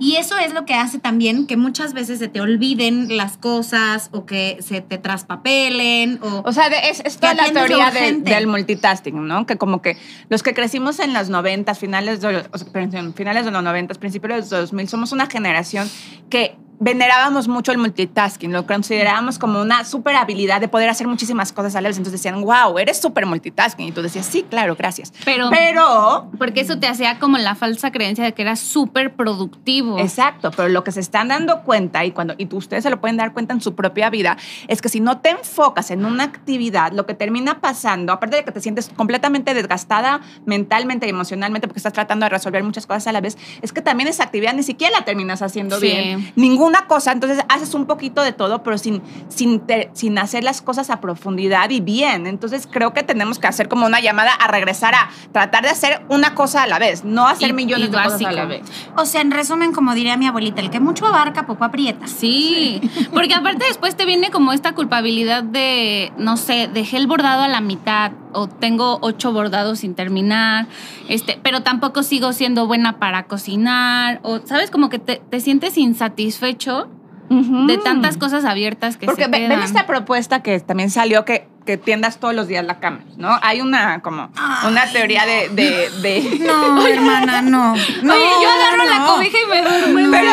y 0.00 0.14
eso 0.14 0.38
es 0.38 0.54
lo 0.54 0.64
que 0.64 0.74
hace 0.74 0.98
también 1.00 1.46
que 1.48 1.56
muchas 1.56 1.92
veces 1.92 2.20
se 2.20 2.28
te 2.28 2.40
olviden 2.40 3.16
las 3.16 3.36
cosas 3.36 4.10
o 4.12 4.24
que 4.26 4.56
se 4.60 4.80
te 4.80 4.96
traspapelen 4.96 6.20
o... 6.22 6.42
O 6.46 6.52
sea, 6.52 6.66
es, 6.68 7.00
es 7.04 7.18
toda 7.18 7.34
la 7.34 7.50
teoría 7.50 7.90
de- 7.90 8.12
del 8.20 8.46
multitasking, 8.46 9.26
¿no? 9.26 9.46
Que 9.46 9.56
como 9.56 9.82
que 9.82 9.96
los 10.28 10.42
que 10.42 10.54
crecimos 10.54 10.98
en 11.00 11.12
los 11.14 11.28
90, 11.30 11.74
finales 11.74 12.20
de, 12.20 12.32
los- 12.32 12.46
o 12.52 12.58
sea, 12.58 12.68
perdón, 12.72 13.14
finales 13.14 13.44
de 13.44 13.50
los 13.50 13.62
90, 13.62 13.94
principios 13.94 14.30
de 14.32 14.38
los 14.38 14.50
2000, 14.50 14.88
somos 14.88 15.12
una 15.12 15.26
generación 15.26 15.88
que 16.30 16.56
venerábamos 16.80 17.48
mucho 17.48 17.72
el 17.72 17.78
multitasking, 17.78 18.52
lo 18.52 18.66
considerábamos 18.66 19.38
como 19.38 19.60
una 19.60 19.84
súper 19.84 20.16
habilidad 20.16 20.60
de 20.60 20.68
poder 20.68 20.88
hacer 20.88 21.06
muchísimas 21.08 21.52
cosas 21.52 21.74
a 21.76 21.80
la 21.80 21.88
vez. 21.88 21.96
Entonces 21.98 22.20
decían, 22.22 22.40
wow, 22.42 22.78
eres 22.78 23.00
súper 23.00 23.26
multitasking. 23.26 23.88
Y 23.88 23.92
tú 23.92 24.02
decías, 24.02 24.26
sí, 24.26 24.44
claro, 24.48 24.76
gracias. 24.76 25.12
Pero, 25.24 25.50
Pero, 25.50 26.30
porque 26.38 26.60
eso 26.60 26.78
te 26.78 26.86
hacía 26.86 27.18
como 27.18 27.38
la 27.38 27.54
falsa 27.54 27.90
creencia 27.90 28.24
de 28.24 28.32
que 28.34 28.42
eras 28.42 28.60
súper 28.60 29.14
productivo. 29.14 29.98
exacto, 29.98 30.50
pero 30.56 30.68
lo 30.68 30.84
que 30.84 30.92
se 30.92 31.00
están 31.00 31.28
dando 31.28 31.62
cuenta 31.62 32.04
y 32.04 32.12
cuando 32.12 32.34
y 32.38 32.46
tú, 32.46 32.56
ustedes 32.58 32.82
se 32.84 32.90
lo 32.90 33.00
pueden 33.00 33.16
dar 33.16 33.32
cuenta 33.32 33.54
en 33.54 33.60
su 33.60 33.74
propia 33.74 34.10
vida 34.10 34.36
es 34.68 34.80
que 34.82 34.88
si 34.88 35.00
no 35.00 35.18
te 35.18 35.30
enfocas 35.30 35.90
en 35.90 36.04
una 36.04 36.24
actividad, 36.24 36.92
lo 36.92 37.06
que 37.06 37.14
termina 37.14 37.60
pasando, 37.60 38.12
aparte 38.12 38.36
de 38.36 38.44
que 38.44 38.52
te 38.52 38.60
sientes 38.60 38.90
completamente 38.96 39.54
desgastada 39.54 40.20
mentalmente 40.46 41.06
y 41.06 41.10
emocionalmente 41.10 41.66
porque 41.68 41.78
estás 41.78 41.92
tratando 41.92 42.24
de 42.24 42.30
resolver 42.30 42.62
muchas 42.62 42.86
cosas 42.86 43.06
a 43.08 43.12
la 43.12 43.20
vez, 43.20 43.36
es 43.62 43.72
que 43.72 43.82
también 43.82 44.08
esa 44.08 44.24
actividad 44.24 44.54
ni 44.54 44.62
siquiera 44.62 44.98
la 44.98 45.04
terminas 45.04 45.42
haciendo 45.42 45.78
Sí. 45.80 45.86
bien. 45.86 46.32
Ninguna 46.68 46.86
cosa, 46.86 47.12
entonces 47.12 47.38
haces 47.48 47.72
un 47.72 47.86
poquito 47.86 48.20
de 48.22 48.32
todo, 48.32 48.62
pero 48.62 48.76
sin, 48.76 49.00
sin, 49.28 49.60
te- 49.60 49.88
sin 49.94 50.18
hacer 50.18 50.44
las 50.44 50.60
cosas 50.60 50.90
a 50.90 51.00
profundidad 51.00 51.70
y 51.70 51.80
bien. 51.80 52.26
Entonces 52.26 52.68
creo 52.70 52.92
que 52.92 53.02
tenemos 53.02 53.38
que 53.38 53.46
hacer 53.46 53.68
como 53.68 53.86
una 53.86 54.00
llamada 54.00 54.34
a 54.34 54.48
regresar 54.48 54.94
a 54.94 55.08
tratar 55.32 55.62
de 55.64 55.70
hacer 55.70 56.02
una 56.10 56.34
cosa 56.34 56.64
a 56.64 56.66
la 56.66 56.78
vez, 56.78 57.04
no 57.04 57.26
hacer 57.26 57.48
Y- 57.50 57.52
millones 57.54 57.88
y 57.88 57.90
de 57.90 58.02
cosas 58.02 58.22
a 58.22 58.32
la 58.32 58.44
vez. 58.44 58.60
O 58.98 59.06
sea, 59.06 59.22
en 59.22 59.30
resumen, 59.30 59.72
como 59.72 59.94
diría 59.94 60.18
mi 60.18 60.26
abuelita, 60.26 60.60
el 60.60 60.68
que 60.68 60.78
mucho 60.78 61.06
abarca, 61.06 61.46
poco 61.46 61.64
aprieta. 61.64 62.06
Sí, 62.06 62.82
porque 63.14 63.32
aparte 63.34 63.64
después 63.66 63.96
te 63.96 64.04
viene 64.04 64.30
como 64.30 64.52
esta 64.52 64.74
culpabilidad 64.74 65.42
de, 65.42 66.12
no 66.18 66.36
sé, 66.36 66.68
dejé 66.70 66.98
el 66.98 67.06
bordado 67.06 67.44
a 67.44 67.48
la 67.48 67.62
mitad 67.62 68.12
o 68.32 68.48
tengo 68.48 68.98
ocho 69.02 69.32
bordados 69.32 69.80
sin 69.80 69.94
terminar, 69.94 70.66
este, 71.08 71.38
pero 71.42 71.62
tampoco 71.62 72.02
sigo 72.02 72.32
siendo 72.32 72.66
buena 72.66 72.98
para 72.98 73.24
cocinar 73.24 74.20
o, 74.22 74.40
¿sabes? 74.44 74.70
Como 74.70 74.88
que 74.88 74.98
te, 74.98 75.22
te 75.30 75.40
sientes 75.40 75.76
insatisfecho 75.78 76.88
de 77.30 77.76
tantas 77.76 78.16
cosas 78.16 78.46
abiertas 78.46 78.96
que 78.96 79.04
Porque 79.04 79.24
se 79.24 79.28
ve- 79.30 79.36
quedan. 79.36 79.50
ven 79.50 79.62
esta 79.62 79.86
propuesta 79.86 80.42
que 80.42 80.58
también 80.60 80.88
salió 80.88 81.26
que, 81.26 81.46
que 81.66 81.76
tiendas 81.76 82.18
todos 82.20 82.34
los 82.34 82.48
días 82.48 82.64
la 82.64 82.80
cama, 82.80 83.00
¿no? 83.18 83.38
Hay 83.42 83.60
una 83.60 84.00
como 84.00 84.30
una 84.66 84.86
teoría 84.90 85.26
de, 85.26 85.50
de, 85.50 85.90
de- 86.00 86.38
No, 86.40 86.86
hermana, 86.86 87.42
no. 87.42 87.74
no 88.02 88.14
Oye, 88.14 88.22
yo 88.42 88.48
agarro 88.50 88.84
la 88.86 89.06
cobija 89.06 89.36
y 89.44 89.50
me 89.50 89.62
duermo. 89.62 90.10
Pero- 90.10 90.32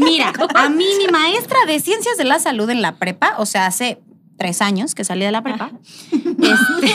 Mira, 0.00 0.32
a 0.56 0.68
mí 0.68 0.86
mi 0.98 1.06
maestra 1.06 1.58
de 1.68 1.78
ciencias 1.78 2.16
de 2.16 2.24
la 2.24 2.40
salud 2.40 2.68
en 2.68 2.82
la 2.82 2.96
prepa, 2.96 3.34
o 3.38 3.46
sea, 3.46 3.66
hace 3.66 4.00
tres 4.38 4.62
años 4.62 4.94
que 4.94 5.04
salí 5.04 5.24
de 5.24 5.32
la 5.32 5.42
prepa. 5.42 5.70
este, 6.12 6.94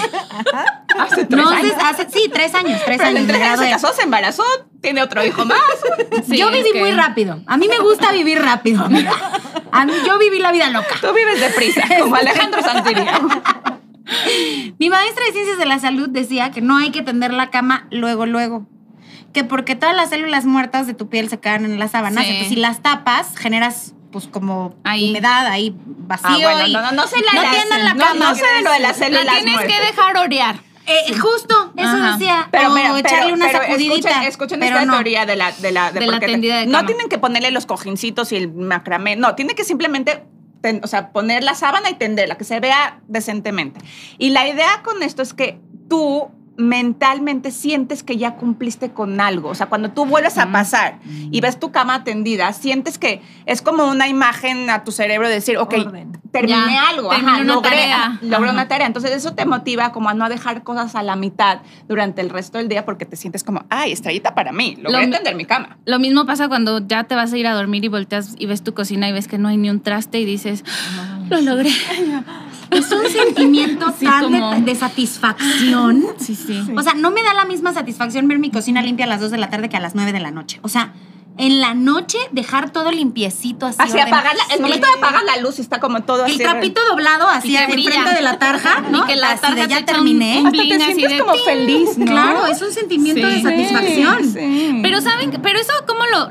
hace 0.98 1.26
tres 1.26 1.44
no, 1.44 1.50
años. 1.50 1.74
hace- 1.80 2.04
hace- 2.04 2.12
sí, 2.12 2.30
tres 2.34 2.56
años, 2.56 2.82
tres 2.86 2.98
Pero 2.98 3.10
en 3.10 3.18
años. 3.18 3.28
tres 3.28 3.42
años 3.42 3.60
se 3.60 3.70
casó, 3.70 3.94
se 3.94 4.02
embarazó, 4.04 4.44
tiene 4.82 5.02
otro 5.04 5.24
hijo 5.26 5.46
más. 5.46 5.60
Sí, 6.28 6.38
yo 6.38 6.50
viví 6.52 6.72
que- 6.72 6.80
muy 6.80 6.92
rápido. 6.92 7.42
A 7.48 7.58
mí 7.58 7.68
me 7.68 7.80
gusta 7.80 8.12
vivir 8.12 8.40
rápido, 8.42 8.84
amiga. 8.86 9.12
A 9.72 9.86
mí, 9.86 9.94
yo 10.08 10.18
viví 10.20 10.40
la 10.40 10.52
vida 10.52 10.70
loca. 10.70 10.96
Tú 11.02 11.08
vives 11.14 11.40
deprisa, 11.40 11.84
como 12.00 12.16
Alejandro 12.16 12.62
Santiría. 12.62 13.20
Mi 14.80 14.90
maestra 14.90 15.26
de 15.26 15.32
ciencias 15.32 15.58
de 15.58 15.66
la 15.66 15.80
salud 15.80 16.10
decía 16.10 16.52
que 16.52 16.62
no 16.62 16.78
hay 16.78 16.92
que 16.92 17.02
tender 17.02 17.34
la 17.34 17.50
cama 17.50 17.88
luego, 17.92 18.26
luego. 18.26 18.68
Que 19.34 19.44
porque 19.44 19.76
todas 19.76 19.96
las 19.96 20.10
células 20.10 20.46
muertas 20.46 20.86
de 20.88 20.94
tu 20.94 21.10
piel 21.10 21.30
se 21.30 21.40
quedan 21.40 21.66
en 21.66 21.80
las 21.80 21.92
sábanas. 21.92 22.24
Sí. 22.24 22.30
Entonces, 22.32 22.54
si 22.54 22.56
las 22.60 22.82
tapas, 22.84 23.36
generas 23.38 23.94
pues 24.14 24.28
como 24.28 24.76
Ahí. 24.86 25.10
humedad, 25.10 25.48
ahí 25.48 25.76
vacío. 25.86 26.30
Ah, 26.30 26.38
bueno, 26.54 26.68
y 26.68 26.72
no, 26.74 26.82
no, 26.84 26.92
no 26.94 27.08
sé 27.08 27.18
la 27.22 27.34
no 27.34 27.42
de 27.42 27.48
tiendan 27.58 27.84
la 27.84 27.94
no, 27.96 28.00
cama. 28.06 28.26
no 28.30 28.36
sé 28.36 28.46
de 28.46 28.62
lo 28.62 28.72
de 28.72 28.80
las 28.80 28.98
La 29.00 29.06
células 29.06 29.36
tienes 29.36 29.56
muertas. 29.56 29.74
que 29.80 29.86
dejar 29.86 30.18
orear. 30.18 30.56
Eh, 30.86 31.18
justo, 31.18 31.74
eso 31.78 31.88
Ajá. 31.88 32.12
decía. 32.18 32.48
Pero, 32.52 32.72
o 32.72 32.74
mira, 32.76 32.98
echarle 33.00 33.24
pero- 33.24 33.34
una 33.36 33.48
pero 33.48 33.60
sacudidita. 33.60 33.96
Escuchen, 34.10 34.24
escuchen 34.28 34.60
pero 34.60 34.76
esta 34.76 34.86
no. 34.86 34.94
teoría 34.94 35.26
de 35.26 35.36
la, 35.36 35.52
de 35.52 35.72
la, 35.72 35.92
De 35.92 36.00
la 36.02 36.06
porque 36.06 36.26
tendida 36.28 36.58
de 36.60 36.66
No 36.68 36.74
cama. 36.80 36.86
tienen 36.88 37.10
que 37.10 37.18
ponerle 37.18 37.52
los 37.52 37.66
cojincitos 37.66 38.32
y 38.32 38.36
el 38.38 38.52
macramé. 38.54 39.16
No, 39.16 39.36
tiene 39.36 39.56
que 39.56 39.64
simplemente 39.64 40.24
ten- 40.62 40.82
o 40.84 40.88
sea, 40.88 41.12
poner 41.12 41.44
la 41.44 41.56
sábana 41.56 41.90
y 41.90 41.96
tenderla, 41.96 42.36
que 42.38 42.44
se 42.44 42.60
vea 42.60 43.00
decentemente. 43.08 43.80
Y 44.18 44.30
la 44.30 44.48
idea 44.48 44.82
con 44.84 45.04
esto 45.04 45.22
es 45.22 45.34
que 45.34 45.60
tú 45.90 46.30
mentalmente 46.56 47.52
sientes 47.52 48.04
que 48.04 48.18
ya 48.18 48.36
cumpliste 48.36 48.92
con 48.92 49.20
algo. 49.20 49.50
O 49.50 49.56
sea, 49.56 49.68
cuando 49.68 49.90
tú 49.92 50.06
vuelves 50.06 50.38
a 50.38 50.52
pasar 50.52 51.00
y 51.32 51.42
ves 51.42 51.60
tu 51.60 51.72
cama 51.72 52.04
tendida, 52.04 52.54
sientes 52.54 52.98
que 52.98 53.22
es 53.46 53.62
como 53.62 53.86
una 53.90 54.08
imagen 54.08 54.70
a 54.70 54.84
tu 54.84 54.92
cerebro 54.92 55.28
de 55.28 55.34
decir, 55.36 55.58
ok, 55.58 55.74
Orden. 55.86 56.12
terminé 56.32 56.74
Ya, 56.74 56.90
algo, 56.90 57.10
terminé 57.10 57.32
ajá, 57.32 57.42
una 57.42 57.54
logré, 57.56 57.70
tarea. 57.72 58.20
logré 58.22 58.36
Ajá. 58.50 58.54
una 58.54 58.68
tarea. 58.68 58.88
Entonces 58.88 59.12
eso 59.12 59.34
te 59.34 59.46
motiva 59.46 59.92
como 59.92 60.10
a 60.10 60.14
no 60.14 60.30
dejar 60.30 60.64
cosas 60.64 60.96
a 60.96 61.02
la 61.04 61.16
mitad 61.16 61.62
durante 61.88 62.22
el 62.22 62.30
resto 62.30 62.58
del 62.60 62.70
día 62.70 62.86
porque 62.86 63.06
te 63.06 63.16
sientes 63.16 63.44
como, 63.44 63.66
ay, 63.70 63.92
estrellita 63.92 64.36
para 64.36 64.52
mí, 64.52 64.78
logré 64.80 65.08
Lo 65.08 65.12
tender 65.14 65.36
mi 65.36 65.46
cama. 65.46 65.78
Lo 65.86 66.00
mismo 66.00 66.26
pasa 66.26 66.48
cuando 66.48 66.86
ya 66.88 67.04
te 67.06 67.16
vas 67.16 67.34
a 67.34 67.38
ir 67.38 67.48
a 67.48 67.54
dormir 67.54 67.84
y 67.84 67.88
volteas 67.88 68.36
y 68.38 68.46
ves 68.46 68.64
tu 68.64 68.74
cocina 68.74 69.10
y 69.10 69.12
ves 69.12 69.28
que 69.28 69.38
no 69.38 69.48
hay 69.48 69.58
ni 69.58 69.70
un 69.70 69.82
traste 69.82 70.20
y 70.20 70.26
dices, 70.26 70.64
lo 71.30 71.42
logré. 71.42 71.72
Es 72.74 72.92
un 72.92 73.06
sentimiento 73.12 73.94
Sí, 73.98 74.06
tan 74.06 74.32
de- 74.32 74.40
como- 74.40 74.62
de, 74.62 74.76
satisfacción. 74.76 76.06
Sí, 76.20 76.36
sí. 76.36 76.62
O 76.76 76.82
sea, 76.82 76.94
no 76.94 77.12
me 77.12 77.24
da 77.24 77.34
la 77.34 77.46
misma 77.46 77.74
satisfacción 77.74 78.28
ver 78.28 78.40
mi 78.40 78.50
cocina 78.52 78.82
limpia 78.82 79.06
a 79.06 79.10
las 79.10 79.20
2 79.22 79.32
de 79.32 79.38
la 79.38 79.50
tarde 79.50 79.70
que 79.70 79.78
a 79.78 79.80
las 79.80 79.96
9 79.96 80.12
de 80.14 80.20
la 80.20 80.32
noche. 80.32 80.60
O 80.64 80.70
sea, 80.70 80.94
en 81.36 81.62
la 81.62 81.74
noche 81.74 82.20
dejar 82.32 82.70
todo 82.72 82.92
limpiecito 82.92 83.66
así. 83.66 83.78
Así 83.82 84.00
apagar 84.00 84.36
la- 84.36 84.54
el 84.56 84.62
momento 84.62 84.86
de 84.86 84.94
apagar 84.94 85.24
la 85.24 85.38
luz 85.38 85.58
está 85.58 85.80
como 85.80 86.04
todo 86.04 86.26
El 86.26 86.32
así. 86.34 86.38
trapito 86.38 86.80
doblado 86.88 87.26
que 87.42 87.58
enfrente 87.58 88.14
de 88.14 88.22
la 88.22 88.38
tarja, 88.38 88.82
¿no? 88.92 89.04
Y 89.04 89.08
que 89.08 89.16
la 89.16 89.32
Así 89.32 89.42
tarja 89.42 89.66
ya 89.68 89.84
terminé. 89.84 90.42
un- 90.42 90.48
un 90.48 90.48
Hasta 90.48 90.62
te 90.62 90.76
así 90.76 90.94
sientes 90.94 91.10
de 91.12 91.20
como 91.20 91.34
feliz, 91.44 91.98
¿no? 91.98 92.06
Claro, 92.06 92.46
es 92.46 92.62
un 92.62 92.72
sentimiento 92.72 93.28
Sí. 93.28 93.36
de 93.36 93.42
satisfacción. 93.42 94.24
Sí. 94.32 94.80
Pero 94.84 95.02
saben, 95.02 95.32
pero 95.42 95.60
eso 95.60 95.74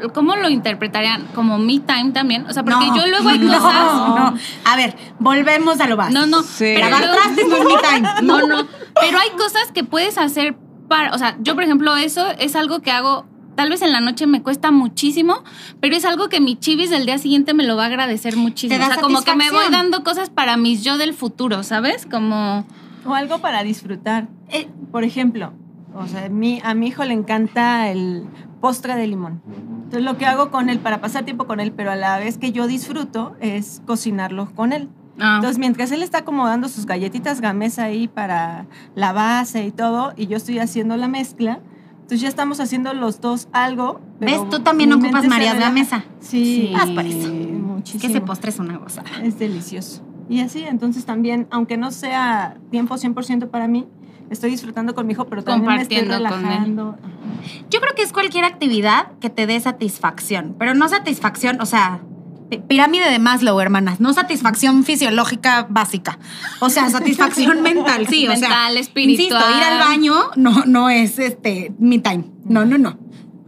lo, 0.00 0.12
cómo 0.12 0.36
lo 0.36 0.48
interpretarían 0.48 1.26
como 1.34 1.58
me 1.58 1.78
time 1.80 2.12
también, 2.12 2.46
o 2.48 2.52
sea, 2.52 2.62
porque 2.64 2.86
No, 2.86 2.96
yo 2.96 3.06
luego 3.06 3.28
hay 3.28 3.38
no, 3.38 3.52
cosas. 3.52 3.72
No, 3.94 4.34
A 4.64 4.76
ver, 4.76 4.96
volvemos 5.18 5.80
a 5.80 5.86
lo 5.88 5.96
básico. 5.96 6.20
No, 6.20 6.26
no. 6.26 6.42
Sí. 6.42 6.74
Lavar 6.76 7.00
Pero- 7.02 7.12
trastes 7.14 7.48
no 7.48 7.56
es 7.56 7.64
mi 7.64 7.74
time. 7.76 8.08
No, 8.22 8.46
no. 8.46 8.66
Pero 9.00 9.18
hay 9.18 9.30
cosas 9.30 9.72
que 9.72 9.84
puedes 9.84 10.18
hacer 10.18 10.56
para, 10.88 11.14
o 11.14 11.18
sea, 11.18 11.36
yo 11.40 11.54
por 11.54 11.64
ejemplo 11.64 11.96
eso 11.96 12.26
es 12.38 12.56
algo 12.56 12.80
que 12.80 12.90
hago. 12.90 13.26
Tal 13.54 13.68
vez 13.68 13.82
en 13.82 13.92
la 13.92 14.00
noche 14.00 14.26
me 14.26 14.42
cuesta 14.42 14.70
muchísimo, 14.70 15.44
pero 15.80 15.94
es 15.94 16.06
algo 16.06 16.30
que 16.30 16.40
mi 16.40 16.56
chivis 16.56 16.88
del 16.88 17.04
día 17.04 17.18
siguiente 17.18 17.52
me 17.52 17.64
lo 17.64 17.76
va 17.76 17.82
a 17.84 17.86
agradecer 17.88 18.36
muchísimo. 18.36 18.78
Te 18.78 18.78
da 18.80 18.88
o 18.88 18.92
sea, 18.94 19.02
como 19.02 19.22
que 19.22 19.34
me 19.36 19.50
voy 19.50 19.64
dando 19.70 20.02
cosas 20.02 20.30
para 20.30 20.56
mis 20.56 20.82
yo 20.82 20.96
del 20.96 21.12
futuro, 21.12 21.62
¿sabes? 21.62 22.06
Como 22.10 22.66
O 23.04 23.14
algo 23.14 23.40
para 23.40 23.62
disfrutar. 23.62 24.28
Eh, 24.48 24.68
por 24.90 25.04
ejemplo, 25.04 25.52
o 25.94 26.06
sea, 26.06 26.30
mi, 26.30 26.62
a 26.64 26.72
mi 26.72 26.86
hijo 26.86 27.04
le 27.04 27.12
encanta 27.12 27.90
el 27.90 28.24
postre 28.62 28.94
de 28.94 29.06
limón. 29.06 29.42
Entonces 29.84 30.02
lo 30.02 30.16
que 30.16 30.24
hago 30.24 30.50
con 30.50 30.70
él 30.70 30.78
para 30.78 31.02
pasar 31.02 31.24
tiempo 31.24 31.46
con 31.46 31.60
él, 31.60 31.72
pero 31.72 31.90
a 31.90 31.96
la 31.96 32.16
vez 32.18 32.38
que 32.38 32.52
yo 32.52 32.66
disfruto, 32.66 33.34
es 33.40 33.82
cocinarlo 33.86 34.50
con 34.54 34.72
él. 34.72 34.88
ah, 35.18 35.34
Entonces, 35.36 35.58
mientras 35.58 35.90
él 35.92 36.02
está 36.02 36.18
acomodando 36.18 36.68
sus 36.70 36.86
galletitas 36.86 37.42
gamesa 37.42 37.82
ahí 37.84 38.08
para 38.08 38.64
la 38.94 39.12
base 39.12 39.66
y 39.66 39.72
todo, 39.72 40.14
y 40.16 40.28
yo 40.28 40.38
estoy 40.38 40.58
haciendo 40.60 40.96
la 40.96 41.08
mezcla, 41.08 41.60
entonces 41.96 42.20
ya 42.22 42.28
estamos 42.28 42.60
haciendo 42.60 42.94
los 42.94 43.20
dos 43.20 43.48
algo. 43.52 44.00
¿Ves? 44.20 44.48
Tú 44.48 44.60
también 44.60 44.92
ocupas 44.92 45.12
mente 45.12 45.22
se 45.22 45.28
María 45.28 45.52
relaja. 45.52 45.68
Gamesa. 45.68 46.04
Sí, 46.20 46.70
Vas 46.72 46.90
por 46.90 47.04
eso. 47.04 47.28
muchísimo. 47.32 48.00
Que 48.00 48.06
ese 48.06 48.20
postre 48.22 48.50
es 48.50 48.58
una 48.58 48.78
gozada. 48.78 49.10
Es 49.22 49.38
delicioso. 49.38 50.02
Y 50.28 50.40
así, 50.40 50.62
entonces 50.62 51.04
también, 51.04 51.46
aunque 51.50 51.76
no 51.76 51.90
sea 51.90 52.56
tiempo 52.70 52.94
100% 52.94 53.48
para 53.50 53.66
mí, 53.68 53.86
estoy 54.32 54.50
disfrutando 54.50 54.94
con 54.94 55.06
mi 55.06 55.12
hijo, 55.12 55.26
pero 55.26 55.42
también 55.44 55.74
me 55.76 55.82
estoy 55.82 55.98
Compartiendo 55.98 56.28
con 56.30 56.40
él. 56.40 56.48
relajando. 56.48 56.96
Yo 57.70 57.80
creo 57.80 57.94
que 57.94 58.02
es 58.02 58.12
cualquier 58.12 58.44
actividad 58.44 59.12
que 59.20 59.30
te 59.30 59.46
dé 59.46 59.58
satisfacción, 59.60 60.54
pero 60.58 60.74
no 60.74 60.88
satisfacción, 60.88 61.60
o 61.60 61.66
sea, 61.66 62.00
pi- 62.50 62.58
pirámide 62.58 63.10
de 63.10 63.18
Maslow, 63.18 63.58
hermanas, 63.60 64.00
no 64.00 64.12
satisfacción 64.12 64.84
fisiológica 64.84 65.66
básica. 65.68 66.18
O 66.60 66.70
sea, 66.70 66.88
satisfacción 66.90 67.62
mental, 67.62 68.06
sí, 68.08 68.26
o 68.28 68.36
sea, 68.36 68.48
Mental, 68.48 68.76
espiritual. 68.76 69.42
Insisto, 69.42 69.58
ir 69.58 69.64
al 69.64 69.78
baño 69.78 70.14
no, 70.36 70.64
no 70.66 70.88
es 70.90 71.18
este 71.18 71.72
mi 71.78 71.98
time. 71.98 72.24
No, 72.44 72.64
no, 72.64 72.78
no. 72.78 72.98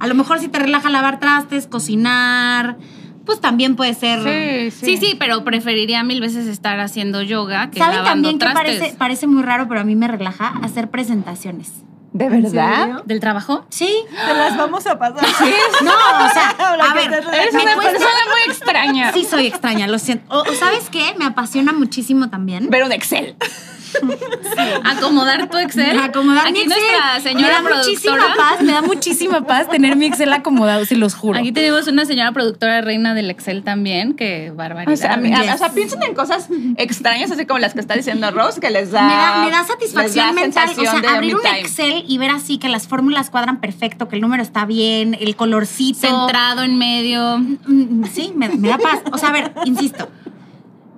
A 0.01 0.07
lo 0.07 0.15
mejor 0.15 0.39
si 0.41 0.49
te 0.49 0.59
relaja 0.59 0.91
lavar 0.91 1.21
trastes, 1.21 1.67
cocinar, 1.67 2.77
pues 3.25 3.41
también 3.41 3.77
puede 3.77 3.95
ser. 3.95 4.71
sí, 4.73 4.97
sí, 4.97 5.17
pero 5.19 5.45
preferiría 5.45 6.03
mil 6.05 6.21
veces 6.21 6.47
estar 6.47 6.79
haciendo 6.81 7.23
yoga 7.23 7.71
que 7.71 7.79
¿Saben 7.79 8.05
también 8.05 8.35
que 8.39 8.47
trastes. 8.47 8.79
parece, 8.79 8.97
parece 8.97 9.27
muy 9.27 9.43
raro, 9.43 9.67
pero 9.69 9.81
a 9.81 9.85
mí 9.85 9.97
me 9.97 10.09
relaja 10.09 10.49
hacer 10.63 10.91
presentaciones? 10.91 11.71
¿De 12.13 12.27
¿En 12.27 12.49
serio? 12.49 13.03
¿Del 13.07 13.19
trabajo? 13.19 13.67
Sí. 13.71 13.93
Te 14.09 14.35
las 14.35 14.57
vamos 14.57 14.87
a 14.87 14.97
pasar. 14.97 15.25
No, 15.83 15.91
o 15.91 16.29
sea, 16.33 16.51
a 16.61 16.95
ver, 16.95 17.11
me 17.11 17.21
relajada. 17.21 17.75
cuesta- 17.75 17.99
muy 17.99 18.53
extraña. 18.53 19.13
Sí, 19.13 19.25
soy 19.25 19.47
extraña, 19.49 19.89
lo 19.89 19.99
siento. 19.99 20.25
O, 20.33 20.43
o 20.43 20.55
¿sabes 20.55 20.91
qué? 20.91 21.13
Me 21.19 21.25
apasiona 21.25 21.73
muchísimo 21.73 22.31
también. 22.31 22.71
Ver 22.71 22.85
un 22.85 22.93
Excel. 22.93 23.35
Acomodar 24.85 25.49
tu 25.49 25.57
Excel. 25.59 25.99
Acomodar 25.99 26.45
mi 26.53 26.61
Aquí 26.61 26.63
Excel. 26.63 26.79
nuestra 26.83 27.21
señora 27.21 27.61
me 27.63 27.71
da 27.71 27.77
muchísima 27.77 28.15
productora. 28.17 28.37
paz, 28.37 28.63
me 28.63 28.73
da 28.73 28.83
muchísima 28.83 29.47
paz 29.47 29.69
tener 29.69 29.97
mi 29.97 30.07
Excel 30.07 30.33
acomodado, 30.33 30.85
se 30.85 30.97
los 30.97 31.15
juro. 31.15 31.39
Aquí 31.39 31.53
tenemos 31.53 31.87
una 31.87 32.05
señora 32.05 32.33
productora 32.33 32.81
reina 32.81 33.15
del 33.15 33.31
Excel 33.31 33.63
también, 33.63 34.15
que 34.15 34.51
barbaridad. 34.55 34.93
O 34.93 34.97
sea, 34.97 35.15
Yes. 35.25 35.61
o 35.61 35.73
piensen 35.75 36.03
en 36.03 36.15
cosas 36.15 36.49
extrañas, 36.77 37.31
así 37.31 37.47
como 37.47 37.59
las 37.59 37.75
que 37.75 37.81
está 37.81 37.95
diciendo 37.95 38.31
Rose, 38.31 38.61
que 38.61 38.71
les 38.71 38.91
da. 38.91 39.03
me 39.03 39.15
da, 39.15 39.45
me 39.45 39.51
da 39.51 39.65
satisfacción 39.65 40.27
da 40.27 40.33
mental. 40.33 40.71
O 40.77 40.81
sea, 40.81 41.15
abrir 41.15 41.35
un 41.37 41.43
time. 41.43 41.61
Excel 41.61 42.05
y 42.07 42.19
ver 42.19 42.31
así 42.31 42.59
que 42.59 42.69
las 42.69 42.87
fórmulas 42.89 43.31
cuadran 43.31 43.61
perfecto, 43.61 44.09
que 44.09 44.17
el 44.17 44.23
número 44.23 44.43
está 44.43 44.65
bien, 44.67 45.17
el 45.19 45.35
colorcito. 45.37 46.01
Centrado 46.07 46.63
en 46.63 46.79
medio. 46.79 47.39
Mm, 47.39 48.05
Sí, 48.13 48.33
me, 48.37 48.49
me 48.49 48.69
da 48.69 48.79
paz. 48.79 49.01
O 49.13 49.19
sea, 49.19 49.31
a 49.31 49.33
ver, 49.33 49.53
insisto. 49.65 50.09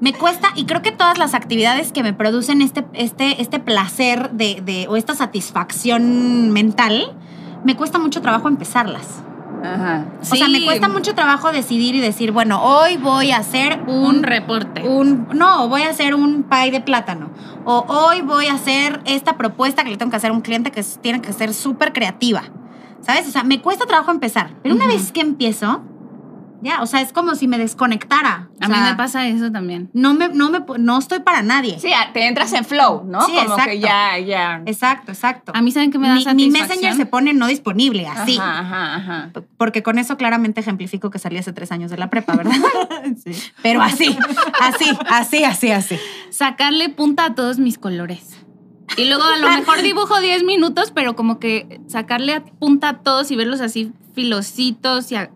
Me 0.00 0.12
cuesta, 0.12 0.48
y 0.54 0.66
creo 0.66 0.82
que 0.82 0.92
todas 0.92 1.16
las 1.18 1.32
actividades 1.34 1.90
que 1.90 2.02
me 2.02 2.12
producen 2.12 2.60
este, 2.60 2.84
este, 2.92 3.40
este 3.40 3.58
placer 3.58 4.30
de, 4.32 4.60
de- 4.62 4.86
o 4.88 4.96
esta 4.96 5.14
satisfacción 5.14 6.50
mental, 6.50 7.16
me 7.64 7.76
cuesta 7.76 7.98
mucho 7.98 8.20
trabajo 8.20 8.48
empezarlas. 8.48 9.22
Ajá. 9.64 10.04
O 10.20 10.24
sea, 10.36 10.48
me 10.48 10.64
cuesta 10.64 10.88
mucho 10.88 11.14
trabajo 11.14 11.50
decidir 11.50 11.94
y 11.94 12.00
decir, 12.00 12.30
bueno, 12.30 12.62
hoy 12.62 12.98
voy 12.98 13.30
a 13.32 13.38
hacer 13.38 13.80
un 13.86 14.16
un 14.16 14.22
reporte. 14.22 14.82
un 14.86 15.28
no, 15.32 15.68
voy 15.68 15.82
a 15.82 15.90
hacer 15.90 16.14
un 16.14 16.42
pie 16.44 16.70
de 16.70 16.80
plátano. 16.80 17.30
O 17.64 17.84
hoy 17.88 18.20
voy 18.20 18.46
a 18.46 18.52
hacer 18.54 19.00
esta 19.06 19.36
propuesta 19.36 19.82
que 19.82 19.90
le 19.90 19.96
tengo 19.96 20.10
que 20.10 20.16
hacer 20.18 20.30
a 20.30 20.34
un 20.34 20.42
cliente 20.42 20.70
que 20.70 20.84
tiene 21.00 21.20
que 21.22 21.32
ser 21.32 21.54
súper 21.54 21.92
creativa. 21.92 22.42
¿Sabes? 23.00 23.26
O 23.28 23.30
sea, 23.30 23.44
me 23.44 23.60
cuesta 23.62 23.86
trabajo 23.86 24.10
empezar. 24.10 24.50
Pero 24.62 24.74
una 24.74 24.86
vez 24.86 25.10
que 25.10 25.20
empiezo, 25.20 25.80
ya, 26.62 26.82
o 26.82 26.86
sea, 26.86 27.00
es 27.00 27.12
como 27.12 27.34
si 27.34 27.46
me 27.48 27.58
desconectara. 27.58 28.48
O 28.60 28.64
A 28.64 28.68
mí 28.68 28.74
me 28.78 28.94
pasa 28.96 29.26
eso 29.28 29.52
también. 29.52 29.90
No, 29.92 30.14
me, 30.14 30.28
no, 30.28 30.50
me, 30.50 30.60
no 30.78 30.98
estoy 30.98 31.20
para 31.20 31.42
nadie. 31.42 31.78
Sí, 31.78 31.90
te 32.12 32.26
entras 32.26 32.52
en 32.52 32.64
flow, 32.64 33.04
¿no? 33.04 33.20
Sí, 33.26 33.32
como 33.34 33.42
exacto. 33.50 33.70
que 33.70 33.80
ya, 33.80 34.18
ya. 34.18 34.62
Exacto, 34.66 35.12
exacto. 35.12 35.52
A 35.54 35.62
mí, 35.62 35.70
¿saben 35.70 35.90
qué 35.90 35.98
me 35.98 36.08
da 36.08 36.34
mi? 36.34 36.50
Messenger 36.50 36.94
se 36.94 37.06
pone 37.06 37.34
no 37.34 37.46
disponible, 37.46 38.06
así. 38.08 38.38
Ajá, 38.38 38.60
ajá, 38.60 38.94
ajá. 38.96 39.30
Porque 39.58 39.82
con 39.82 39.98
eso 39.98 40.16
claramente 40.16 40.60
ejemplifico 40.60 41.10
que 41.10 41.18
salí 41.18 41.36
hace 41.38 41.52
tres 41.52 41.72
años 41.72 41.90
de 41.90 41.98
la 41.98 42.10
prepa, 42.10 42.34
¿verdad? 42.34 42.54
Pero 43.62 43.82
así, 43.82 44.16
así, 44.60 44.86
así, 45.08 45.44
así, 45.44 45.70
así. 45.70 45.98
Sacarle 46.30 46.88
punta 46.88 47.26
a 47.26 47.34
todos 47.34 47.58
mis 47.58 47.78
colores. 47.78 48.36
Y 48.96 49.06
luego 49.06 49.24
a 49.24 49.36
lo 49.36 49.50
mejor 49.50 49.82
dibujo 49.82 50.20
10 50.20 50.44
minutos, 50.44 50.92
pero 50.94 51.16
como 51.16 51.38
que 51.40 51.80
sacarle 51.88 52.40
punta 52.40 52.88
a 52.88 52.98
todos 53.00 53.30
y 53.30 53.36
verlos 53.36 53.60
así 53.60 53.92
filositos 54.14 55.10
y 55.12 55.16
a- 55.16 55.30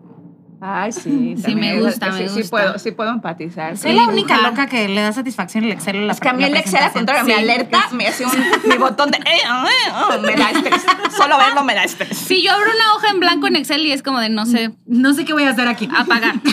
Ay, 0.63 0.91
sí. 0.91 1.35
Sí, 1.43 1.55
me 1.55 1.81
gusta, 1.81 2.11
sí, 2.15 2.21
me 2.23 2.29
Sí 2.29 2.35
gusta. 2.41 2.49
puedo, 2.51 2.77
sí 2.79 2.91
puedo 2.91 3.09
empatizar. 3.09 3.75
Soy 3.77 3.91
sí. 3.91 3.97
la 3.97 4.03
única 4.03 4.37
loca 4.47 4.67
que 4.67 4.87
le 4.87 5.01
da 5.01 5.11
satisfacción 5.11 5.63
el 5.63 5.71
Excel. 5.71 6.05
la 6.05 6.13
Es 6.13 6.19
que 6.19 6.29
a 6.29 6.33
mí 6.33 6.43
el 6.43 6.55
Excel, 6.55 6.83
al 6.83 6.91
contrario, 6.91 7.23
me 7.25 7.33
Sí. 7.33 7.39
alerta, 7.39 7.87
me 7.93 8.07
hace 8.07 8.25
un, 8.25 8.31
mi 8.69 8.77
botón 8.77 9.09
de... 9.09 9.17
eh, 9.17 9.21
eh, 9.25 9.91
eh, 10.13 10.19
me 10.21 10.35
da 10.35 10.51
estrés. 10.51 10.81
Solo 11.17 11.37
verlo 11.39 11.63
me 11.63 11.73
da 11.73 11.83
estrés. 11.83 12.15
Si 12.15 12.43
yo 12.43 12.51
abro 12.51 12.69
una 12.69 12.93
hoja 12.93 13.09
en 13.09 13.19
blanco 13.19 13.47
en 13.47 13.55
Excel 13.55 13.85
y 13.87 13.91
es 13.91 14.03
como 14.03 14.19
de 14.19 14.29
no 14.29 14.45
sé, 14.45 14.71
No 14.85 15.13
sé 15.15 15.25
qué 15.25 15.33
voy 15.33 15.43
a 15.43 15.49
hacer 15.49 15.67
aquí. 15.67 15.89
apagar. 15.97 16.35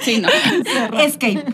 Sí, 0.00 0.20
no. 0.20 0.28
Escape. 1.00 1.44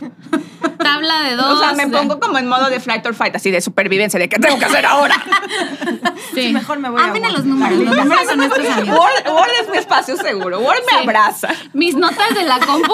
Tabla 0.84 1.20
de 1.24 1.36
dos. 1.36 1.46
o 1.46 1.58
sea, 1.58 1.72
me 1.72 1.88
pongo 1.88 2.20
como 2.20 2.38
en 2.38 2.46
modo 2.46 2.68
de 2.70 2.78
flight 2.80 3.04
or 3.06 3.14
fight, 3.14 3.34
así 3.36 3.50
de 3.50 3.60
supervivencia, 3.60 4.18
de 4.20 4.28
qué 4.28 4.38
tengo 4.38 4.58
que 4.58 4.64
hacer 4.66 4.86
ahora. 4.86 5.16
Sí. 6.34 6.52
Mejor 6.52 6.78
me 6.78 6.88
voy 6.90 7.00
a 7.00 7.04
Amen 7.06 7.24
a 7.24 7.30
los 7.30 7.44
números. 7.44 7.78
Los 7.78 7.96
números 7.96 8.24
son 8.26 8.38
nuestros 8.38 8.68
amigos. 8.68 8.98
Word, 8.98 9.34
Word 9.34 9.50
es 9.62 9.70
mi 9.70 9.76
espacio 9.78 10.16
seguro. 10.16 10.58
Word 10.60 10.78
me 10.86 10.98
Sí. 10.98 11.02
abraza. 11.04 11.48
Mis 11.72 11.94
notas 11.96 12.34
de 12.34 12.44
la 12.44 12.58
compu, 12.60 12.92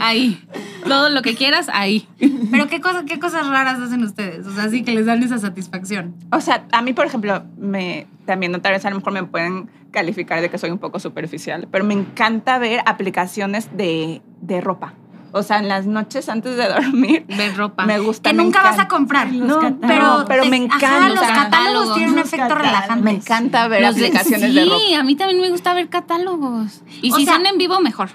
ahí. 0.00 0.42
Todo 0.86 1.10
lo 1.10 1.22
que 1.22 1.34
quieras, 1.36 1.68
ahí. 1.72 2.08
Pero 2.50 2.66
qué, 2.68 2.80
cosa, 2.80 3.04
qué 3.06 3.18
cosas 3.20 3.46
raras 3.46 3.78
hacen 3.80 4.02
ustedes. 4.02 4.46
O 4.46 4.52
sea, 4.54 4.68
sí 4.68 4.82
que 4.82 4.92
les 4.92 5.06
dan 5.06 5.22
esa 5.22 5.38
satisfacción. 5.38 6.14
O 6.32 6.40
sea, 6.40 6.64
a 6.72 6.82
mí, 6.82 6.92
por 6.92 7.06
ejemplo, 7.06 7.44
me, 7.56 8.06
también, 8.26 8.50
no, 8.52 8.60
tal 8.60 8.72
vez 8.72 8.84
a 8.84 8.90
lo 8.90 8.96
mejor 8.96 9.12
me 9.12 9.22
pueden 9.24 9.70
calificar 9.92 10.40
de 10.40 10.50
que 10.50 10.58
soy 10.58 10.70
un 10.70 10.78
poco 10.78 10.98
superficial, 10.98 11.68
pero 11.70 11.84
me 11.84 11.94
encanta 11.94 12.58
ver 12.58 12.80
aplicaciones 12.86 13.68
de, 13.76 14.22
de 14.40 14.60
ropa. 14.60 14.94
O 15.34 15.42
sea, 15.42 15.58
en 15.58 15.68
las 15.68 15.86
noches 15.86 16.28
antes 16.28 16.56
de 16.56 16.68
dormir, 16.68 17.24
Ver 17.36 17.56
ropa. 17.56 17.86
me 17.86 17.98
gusta. 17.98 18.30
Que 18.30 18.36
me 18.36 18.44
nunca 18.44 18.62
vas 18.62 18.78
a 18.78 18.86
comprar. 18.88 19.32
No, 19.32 19.58
pero, 19.80 20.24
pero 20.28 20.42
te- 20.42 20.48
me 20.50 20.56
Ajá, 20.70 20.76
encanta. 20.76 21.08
los 21.08 21.20
catálogos 21.20 21.94
tienen 21.94 22.12
un 22.12 22.18
efecto 22.18 22.36
catálogos. 22.48 22.66
relajante. 22.66 23.02
me 23.04 23.10
encanta 23.12 23.68
ver 23.68 23.82
Los 23.82 23.94
de- 23.96 24.06
aplicaciones 24.06 24.54
de 24.54 24.64
ropa. 24.64 24.76
Sí, 24.86 24.94
a 24.94 25.02
mí 25.02 25.16
también 25.16 25.40
me 25.40 25.48
gusta 25.50 25.72
ver 25.74 25.88
catálogos. 25.88 26.82
Y 27.00 27.10
O 27.12 27.16
si 27.16 27.24
sea- 27.24 27.34
son 27.34 27.46
en 27.46 27.56
vivo, 27.58 27.80
mejor. 27.80 28.10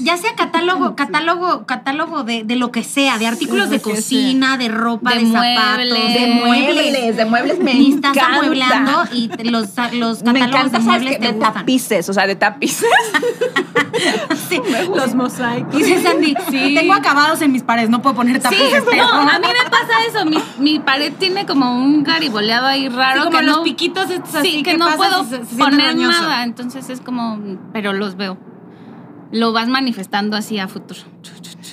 Ya 0.00 0.16
sea 0.16 0.34
catálogo, 0.34 0.96
catálogo, 0.96 1.66
catálogo 1.66 2.24
de, 2.24 2.42
de 2.44 2.56
lo 2.56 2.72
que 2.72 2.82
sea, 2.82 3.18
de 3.18 3.26
artículos 3.26 3.68
de 3.68 3.82
que 3.82 3.90
cocina, 3.90 4.56
de 4.56 4.68
ropa, 4.68 5.10
De 5.12 5.18
de, 5.18 5.26
zapatos, 5.26 5.74
muebles. 5.76 6.14
de 6.14 6.26
muebles, 6.42 7.16
de 7.18 7.24
muebles 7.26 7.58
me 7.58 7.74
Ni 7.74 7.92
estás 7.92 8.16
encanta. 8.16 8.38
amueblando 8.38 9.04
y 9.12 9.28
los, 9.50 9.68
los 9.92 10.22
Me 10.22 10.40
catálogos 10.40 10.48
encanta, 10.48 10.62
de 10.62 10.70
¿sabes 10.70 10.84
muebles 10.86 11.12
qué? 11.12 11.18
te 11.18 11.26
De 11.26 11.32
gustan. 11.34 11.52
tapices, 11.52 12.08
o 12.08 12.14
sea, 12.14 12.26
de 12.26 12.34
tapices. 12.36 12.88
Sí. 14.48 14.60
Los 14.94 15.14
mosaicos. 15.14 15.74
Dice 15.74 16.02
Sandy, 16.02 16.34
tengo 16.50 16.92
acabados 16.94 17.40
en 17.42 17.52
mis 17.52 17.62
paredes, 17.62 17.90
no 17.90 18.02
puedo 18.02 18.16
poner 18.16 18.36
Sí, 18.36 18.42
tapices. 18.42 18.84
pero- 18.90 19.04
no, 19.12 19.28
a 19.30 19.38
mí 19.38 19.46
me 19.46 19.70
pasa 19.70 19.92
eso. 20.08 20.24
Mi, 20.26 20.38
mi 20.58 20.78
pared 20.80 21.12
tiene 21.18 21.46
como 21.46 21.76
un 21.76 22.02
gariboleado 22.02 22.66
ahí 22.66 22.88
raro. 22.88 23.22
Sí, 23.22 23.26
como 23.28 23.38
que 23.38 23.44
los 23.46 23.56
no, 23.58 23.62
piquitos 23.62 24.10
estos 24.10 24.34
así 24.34 24.50
Sí, 24.50 24.62
que, 24.62 24.72
que 24.72 24.78
no 24.78 24.88
puedo 24.96 25.24
se- 25.24 25.38
poner 25.56 25.96
nada. 25.96 26.44
Entonces 26.44 26.90
es 26.90 27.00
como, 27.00 27.38
pero 27.72 27.92
los 27.92 28.16
veo. 28.16 28.36
Lo 29.32 29.52
vas 29.52 29.68
manifestando 29.68 30.36
así 30.36 30.58
a 30.58 30.68
futuro. 30.68 31.00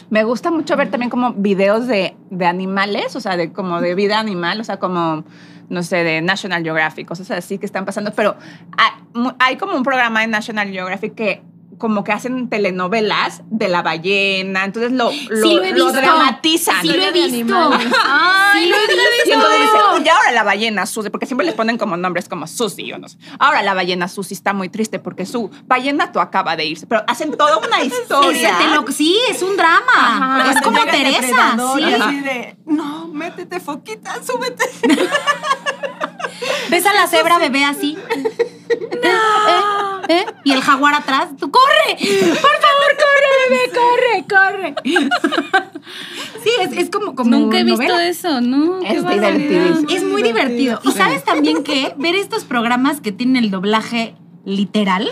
Me 0.10 0.24
gusta 0.24 0.52
mucho 0.52 0.76
ver 0.76 0.90
también 0.90 1.10
como 1.10 1.34
videos 1.34 1.88
de, 1.88 2.16
de 2.30 2.46
animales, 2.46 3.16
o 3.16 3.22
sea, 3.22 3.38
de 3.38 3.52
como 3.54 3.80
de 3.82 3.96
vida 3.96 4.20
animal, 4.20 4.60
o 4.60 4.64
sea, 4.64 4.78
como, 4.78 5.24
no 5.70 5.84
sé, 5.84 5.98
de 6.04 6.22
National 6.22 6.64
Geographic, 6.64 7.08
cosas 7.08 7.32
así 7.32 7.58
que 7.60 7.66
están 7.66 7.86
pasando. 7.86 8.12
Pero 8.14 8.36
hay, 8.78 9.24
hay 9.40 9.56
como 9.58 9.76
un 9.76 9.84
programa 9.84 10.22
de 10.22 10.28
National 10.28 10.70
Geographic 10.70 11.14
que 11.16 11.44
como 11.82 12.04
que 12.04 12.12
hacen 12.12 12.48
telenovelas 12.48 13.42
de 13.48 13.68
la 13.68 13.82
ballena, 13.82 14.66
entonces 14.66 14.92
lo, 14.92 15.06
lo, 15.30 15.42
Sí, 15.48 15.56
lo 15.56 15.64
he 15.64 15.74
visto. 15.74 15.92
dramatizan. 15.92 16.82
Sí, 16.84 16.90
lo 16.90 17.02
he 17.02 17.12
visto. 17.12 17.56
lo 17.70 17.76
he 17.76 17.84
Y 17.84 19.32
entonces 19.32 19.60
dicen, 19.64 20.06
y 20.06 20.10
ahora 20.10 20.32
la 20.32 20.44
ballena 20.44 20.86
Susi, 20.86 21.10
porque 21.10 21.26
siempre 21.26 21.44
les 21.44 21.56
ponen 21.56 21.80
como 21.80 21.98
nombres 21.98 22.30
como 22.30 22.46
Susi 22.46 22.94
o 22.94 23.00
no 23.00 23.10
sé. 23.10 23.18
Ahora 23.40 23.64
la 23.64 23.74
ballena 23.74 24.08
Susi 24.08 24.36
está 24.36 24.54
muy 24.54 24.70
triste 24.70 25.00
porque 25.00 25.26
su 25.26 25.50
ballena 25.66 26.12
tú 26.12 26.20
acaba 26.20 26.56
de 26.56 26.66
irse, 26.66 26.86
pero 26.86 27.04
hacen 27.08 27.36
toda 27.36 27.58
una 27.58 27.84
historia. 27.84 28.56
Sí, 28.96 29.18
es 29.30 29.42
un 29.42 29.58
drama. 29.58 29.82
Ajá. 29.96 30.52
Es 30.52 30.62
como 30.62 30.78
Teresa. 30.86 31.58
Sí. 31.76 31.82
y 31.82 31.94
así 31.94 32.20
de, 32.20 32.58
no, 32.68 33.08
métete, 33.08 33.60
foquita, 33.60 34.22
súbete. 34.24 34.66
Ves 36.70 36.86
a 36.86 36.94
la 36.94 37.08
cebra 37.08 37.40
bebé 37.40 37.66
así. 37.66 37.98
¿Eh? 38.70 39.12
¿Eh? 40.12 40.26
Y 40.44 40.52
el 40.52 40.62
jaguar 40.62 40.94
atrás. 40.94 41.30
¡Tú 41.40 41.50
corre! 41.52 41.96
¡Por 41.98 42.38
favor, 42.38 42.92
corre, 42.98 43.30
bebé! 43.50 43.72
¡Corre, 44.28 44.76
corre! 44.84 45.82
Sí, 46.44 46.50
es, 46.62 46.72
es 46.78 46.90
como, 46.90 47.16
como 47.16 47.30
Nunca 47.30 47.60
he 47.60 47.64
visto 47.64 47.82
novela. 47.84 48.08
eso, 48.08 48.42
¿no? 48.42 48.82
Es 48.82 49.08
divertidísimo. 49.08 49.90
Es 49.90 50.04
muy 50.04 50.24
divertido. 50.24 50.80
¿Y 50.84 50.92
sabes 50.92 51.24
también 51.24 51.64
que 51.64 51.94
ver 51.98 52.16
estos 52.16 52.44
programas 52.46 53.00
que 53.02 53.12
tienen 53.12 53.44
el 53.44 53.52
doblaje 53.52 54.16
literal? 54.44 55.08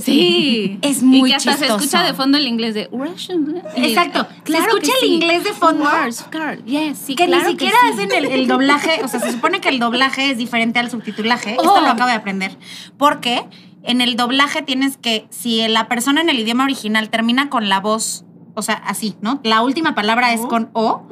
Sí. 0.00 0.78
Es 0.82 1.02
muy 1.02 1.28
Y 1.28 1.32
que 1.32 1.36
hasta 1.36 1.52
chistoso. 1.52 1.78
se 1.78 1.84
escucha 1.84 2.02
de 2.04 2.14
fondo 2.14 2.38
el 2.38 2.46
inglés 2.48 2.74
de 2.74 2.88
Russian. 2.92 3.62
Exacto. 3.76 4.26
Se 4.36 4.42
Claro 4.42 4.64
escucha 4.66 4.92
que 4.98 5.06
el 5.06 5.10
sí. 5.10 5.14
inglés 5.14 5.44
de 5.44 5.52
fondo. 5.52 5.84
Course. 5.84 6.24
Yes, 6.66 6.98
sí, 6.98 7.14
que 7.14 7.26
claro 7.26 7.44
ni 7.44 7.50
siquiera 7.52 7.76
sí. 7.82 7.88
hacen 7.92 8.12
el, 8.12 8.24
el 8.26 8.46
doblaje, 8.48 9.00
o 9.04 9.08
sea, 9.08 9.20
se 9.20 9.30
supone 9.32 9.60
que 9.60 9.68
el 9.68 9.78
doblaje 9.78 10.30
es 10.32 10.38
diferente 10.38 10.78
al 10.80 10.90
subtitulaje. 10.90 11.50
Esto 11.58 11.72
Oh. 11.72 11.80
lo 11.80 11.86
acabo 11.88 12.06
de 12.08 12.16
aprender. 12.16 12.56
Porque 12.96 13.44
en 13.82 14.00
el 14.00 14.16
doblaje 14.16 14.62
tienes 14.62 14.96
que, 14.96 15.26
si 15.30 15.66
la 15.68 15.88
persona 15.88 16.20
en 16.20 16.28
el 16.28 16.38
idioma 16.38 16.64
original 16.64 17.10
termina 17.10 17.48
con 17.48 17.68
la 17.68 17.80
voz, 17.80 18.24
o 18.54 18.62
sea, 18.62 18.74
así, 18.74 19.16
¿no? 19.20 19.40
La 19.44 19.62
última 19.62 19.94
palabra 19.94 20.32
es 20.32 20.40
con 20.40 20.70
O, 20.72 21.06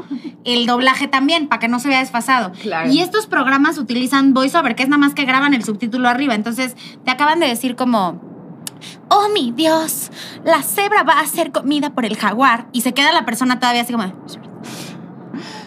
el 0.44 0.66
doblaje 0.66 1.06
también, 1.06 1.46
para 1.46 1.60
que 1.60 1.68
no 1.68 1.78
se 1.78 1.88
vea 1.88 2.00
desfasado. 2.00 2.52
Claro. 2.60 2.90
Y 2.90 3.00
estos 3.00 3.26
programas 3.26 3.78
utilizan 3.78 4.34
voiceover, 4.34 4.74
que 4.74 4.82
es 4.82 4.88
nada 4.88 4.98
más 4.98 5.14
que 5.14 5.24
graban 5.24 5.54
el 5.54 5.64
subtítulo 5.64 6.08
arriba. 6.08 6.34
Entonces, 6.34 6.76
te 7.04 7.10
acaban 7.10 7.38
de 7.40 7.46
decir 7.46 7.76
como. 7.76 8.20
Oh 9.08 9.28
mi 9.32 9.52
Dios, 9.52 10.10
la 10.44 10.62
cebra 10.62 11.02
va 11.02 11.20
a 11.20 11.26
ser 11.26 11.50
comida 11.50 11.90
por 11.90 12.04
el 12.04 12.16
jaguar. 12.16 12.66
Y 12.72 12.82
se 12.82 12.92
queda 12.92 13.12
la 13.12 13.24
persona 13.24 13.58
todavía 13.58 13.82
así 13.82 13.92
como. 13.92 14.12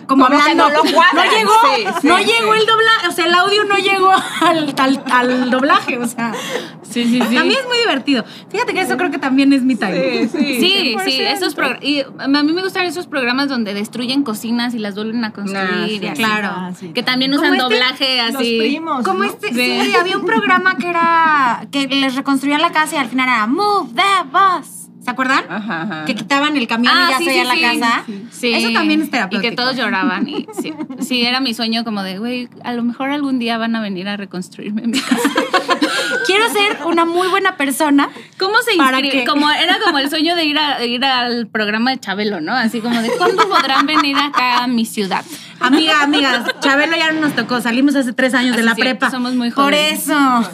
Como, 0.09 0.25
hablando. 0.25 0.69
no. 0.69 0.83
No 0.83 0.83
llegó, 0.83 1.51
Sí, 1.75 1.85
sí, 2.01 2.07
no 2.07 2.17
sí. 2.17 2.23
llegó 2.25 2.53
el 2.55 2.65
doblaje, 2.65 3.07
o 3.07 3.11
sea, 3.11 3.25
el 3.25 3.33
audio 3.35 3.63
no 3.65 3.77
llegó 3.77 4.11
al, 4.41 4.73
al- 4.77 5.03
al 5.11 5.49
doblaje, 5.51 5.97
o 5.97 6.07
sea. 6.07 6.33
Sí, 6.81 7.03
sí, 7.05 7.21
sí. 7.29 7.35
También 7.35 7.59
es 7.59 7.65
muy 7.67 7.77
divertido. 7.77 8.25
Fíjate 8.49 8.73
que 8.73 8.81
eso 8.81 8.97
creo 8.97 9.11
que 9.11 9.19
también 9.19 9.53
es 9.53 9.61
mi 9.61 9.75
time. 9.75 10.27
Sí, 10.27 10.95
sí, 11.05 11.21
esos 11.21 11.55
progr- 11.55 11.77
y 11.83 12.01
a 12.01 12.27
mí 12.43 12.51
me 12.51 12.61
gustan 12.63 12.85
esos 12.85 13.05
programas 13.07 13.47
donde 13.47 13.73
destruyen 13.75 14.23
cocinas 14.23 14.73
y 14.73 14.79
las 14.79 14.95
vuelven 14.95 15.23
a 15.23 15.31
construir. 15.31 15.69
Ah, 15.71 15.85
sí. 15.87 15.99
y 16.01 16.07
así. 16.07 16.23
Claro. 16.23 16.47
Ah, 16.51 16.71
sí. 16.77 16.89
Que 16.93 17.03
también 17.03 17.31
usan 17.33 17.53
este, 17.53 17.61
doblaje 17.63 18.17
Los 18.31 18.35
así. 18.37 18.57
primos. 18.59 19.03
Como 19.05 19.19
¿no? 19.19 19.25
este, 19.25 19.49
Sí. 19.53 19.81
sí, 19.83 19.95
había 19.95 20.17
un 20.17 20.25
programa 20.25 20.75
que 20.77 20.89
era 20.89 21.67
que 21.71 21.87
les 21.87 22.15
reconstruían 22.15 22.61
la 22.61 22.71
casa 22.71 22.95
y 22.95 22.97
al 22.97 23.07
final 23.09 23.27
era 23.27 23.45
Move 23.45 23.89
the 23.95 24.01
Bus. 24.31 24.78
¿Se 25.09 25.13
acuerdan? 25.13 25.43
Ajá, 25.49 25.81
ajá. 25.81 26.05
Que 26.05 26.13
quitaban 26.13 26.55
el 26.55 26.67
camión 26.67 26.93
Ah, 26.95 27.07
y 27.07 27.11
ya 27.13 27.17
sí, 27.17 27.25
se 27.25 27.31
sí, 27.31 27.39
sí. 27.39 27.45
la 27.61 27.71
casa. 27.73 28.03
Sí. 28.29 28.53
Eso 28.53 28.69
también 28.73 29.01
es 29.01 29.07
Y 29.07 29.09
terapéutico. 29.09 29.49
que 29.49 29.55
todos 29.55 29.75
lloraban. 29.75 30.27
Y 30.29 30.45
sí, 30.61 30.71
sí, 30.99 31.23
era 31.25 31.39
mi 31.39 31.55
sueño 31.55 31.83
como 31.83 32.03
de, 32.03 32.19
güey, 32.19 32.47
a 32.63 32.73
lo 32.73 32.83
mejor 32.83 33.09
algún 33.09 33.39
día 33.39 33.57
van 33.57 33.75
a 33.75 33.81
venir 33.81 34.07
a 34.07 34.17
reconstruirme 34.17 34.83
mi 34.83 34.99
casa. 34.99 35.17
Quiero 36.27 36.47
ser 36.49 36.85
una 36.85 37.05
muy 37.05 37.27
buena 37.27 37.57
persona. 37.57 38.09
¿Cómo 38.37 38.55
se 38.61 38.77
¿Para 38.77 38.99
inscribe? 38.99 39.25
Como, 39.25 39.49
era 39.49 39.79
como 39.83 39.97
el 39.97 40.09
sueño 40.11 40.35
de 40.35 40.45
ir, 40.45 40.59
a, 40.59 40.85
ir 40.85 41.03
al 41.03 41.47
programa 41.47 41.89
de 41.89 41.99
Chabelo, 41.99 42.39
¿no? 42.39 42.53
Así 42.53 42.81
como 42.81 43.01
de, 43.01 43.09
¿cuándo 43.17 43.49
podrán 43.49 43.87
venir 43.87 44.15
acá 44.17 44.63
a 44.63 44.67
mi 44.67 44.85
ciudad? 44.85 45.25
Amiga, 45.59 46.01
amigas, 46.03 46.45
Chabelo 46.61 46.95
ya 46.95 47.11
no 47.11 47.21
nos 47.21 47.35
tocó. 47.35 47.59
Salimos 47.61 47.95
hace 47.95 48.13
tres 48.13 48.33
años 48.33 48.55
de 48.55 48.63
la 48.63 48.75
sí, 48.75 48.81
prepa. 48.81 49.11
somos 49.11 49.35
muy 49.35 49.51
Por 49.51 49.65
jóvenes. 49.65 50.03
eso. 50.03 50.51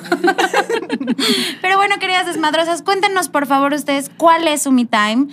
Pero 1.61 1.77
bueno, 1.77 1.95
queridas 1.99 2.25
desmadrosas, 2.25 2.81
cuéntenos 2.81 3.29
por 3.29 3.45
favor 3.47 3.73
ustedes 3.73 4.09
cuál 4.17 4.47
es 4.47 4.63
su 4.63 4.71
me 4.71 4.85
time. 4.85 5.27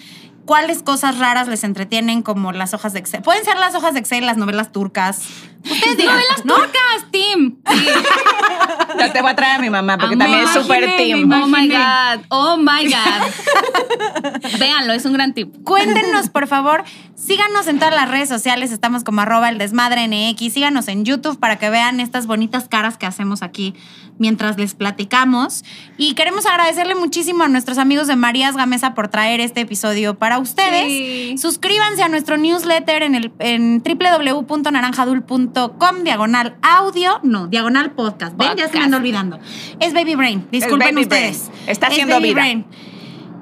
¿Cuáles 0.45 0.83
cosas 0.83 1.19
raras 1.19 1.47
les 1.47 1.63
entretienen 1.63 2.21
como 2.23 2.51
las 2.51 2.75
hojas 2.75 2.93
de 2.93 2.99
Excel? 2.99 3.23
Pueden 3.23 3.45
ser 3.45 3.57
las 3.59 3.77
hojas 3.77 3.95
de 3.95 4.01
Excel, 4.01 4.27
las 4.27 4.37
novelas 4.37 4.73
turcas. 4.73 5.21
Ustedes 5.65 5.97
digan, 5.97 6.17
Novelas 6.17 6.45
¿no? 6.45 6.55
turcas, 6.57 7.07
Tim. 7.13 7.57
Sí. 7.71 7.87
Ya 8.99 9.13
te 9.13 9.23
voy 9.23 9.31
a 9.31 9.37
traer 9.37 9.57
a 9.57 9.59
mi 9.59 9.71
mamá 9.71 9.99
porque 9.99 10.15
Amor, 10.15 10.27
también 10.27 10.45
es 10.45 10.51
súper 10.51 10.97
team. 10.97 11.31
Oh 11.33 11.47
my. 11.47 11.69
God. 11.69 12.25
Oh 12.29 12.57
my 12.57 12.85
God. 12.85 14.59
Véanlo, 14.59 14.93
es 14.93 15.05
un 15.05 15.13
gran 15.13 15.35
tip. 15.35 15.55
Cuéntenos, 15.65 16.29
por 16.29 16.47
favor. 16.47 16.85
Síganos 17.15 17.67
en 17.69 17.79
todas 17.79 17.95
las 17.95 18.11
redes 18.11 18.29
sociales. 18.29 18.73
Estamos 18.73 19.05
como 19.05 19.21
arroba 19.21 19.49
el 19.49 19.59
desmadre 19.59 20.09
NX. 20.09 20.53
Síganos 20.53 20.89
en 20.89 21.05
YouTube 21.05 21.39
para 21.39 21.57
que 21.57 21.71
vean 21.71 22.01
estas 22.01 22.27
bonitas 22.27 22.69
caras 22.69 22.99
que 22.99 23.07
hacemos 23.07 23.43
aquí 23.43 23.75
mientras 24.19 24.59
les 24.59 24.75
platicamos. 24.75 25.65
Y 25.97 26.15
queremos 26.15 26.45
agradecerle 26.47 26.95
muchísimo 26.95 27.43
a 27.45 27.49
nuestros 27.49 27.79
amigos 27.79 28.07
de 28.07 28.17
Marías 28.17 28.57
Gamesa 28.57 28.95
por 28.95 29.09
traer 29.09 29.41
este 29.41 29.61
episodio 29.63 30.19
para 30.19 30.39
ustedes. 30.39 30.87
Sí. 30.87 31.35
Suscríbanse 31.39 32.03
a 32.03 32.09
nuestro 32.09 32.37
newsletter 32.37 33.03
en, 33.03 33.15
el, 33.15 33.33
en 33.39 33.83
www.naranjadul.com, 33.83 36.03
diagonal 36.05 36.57
audio, 36.63 37.21
no, 37.23 37.47
diagonal 37.49 37.93
podcast. 37.93 38.37
Ven, 38.37 38.57
ya 38.57 38.69
se 38.69 38.79
me 38.79 38.85
anda 38.85 38.97
olvidando. 38.99 39.39
Es 39.81 39.93
Baby 39.95 40.15
Brain. 40.15 40.47
Disculpen 40.51 40.95
Baby 40.95 41.03
ustedes. 41.03 41.49
Brain. 41.49 41.69
Está 41.69 41.87
Es 41.89 41.93
haciendo 41.93 42.15
Baby 42.17 42.29
vida. 42.29 42.35
Brain. 42.41 42.67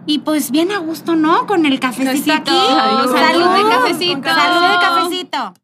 Y 0.06 0.20
pues 0.20 0.50
bien 0.50 0.72
a 0.72 0.78
gusto, 0.78 1.14
¿no? 1.14 1.46
Con 1.46 1.66
el 1.66 1.78
cafecito 1.78 2.10
Cafecito. 2.10 2.32
aquí. 2.32 2.50
Salud. 2.50 3.16
Salud 3.16 3.48
de 3.54 3.62
cafecito. 3.70 4.28
Salud 4.28 4.62
de 4.62 4.78
cafecito. 4.80 5.54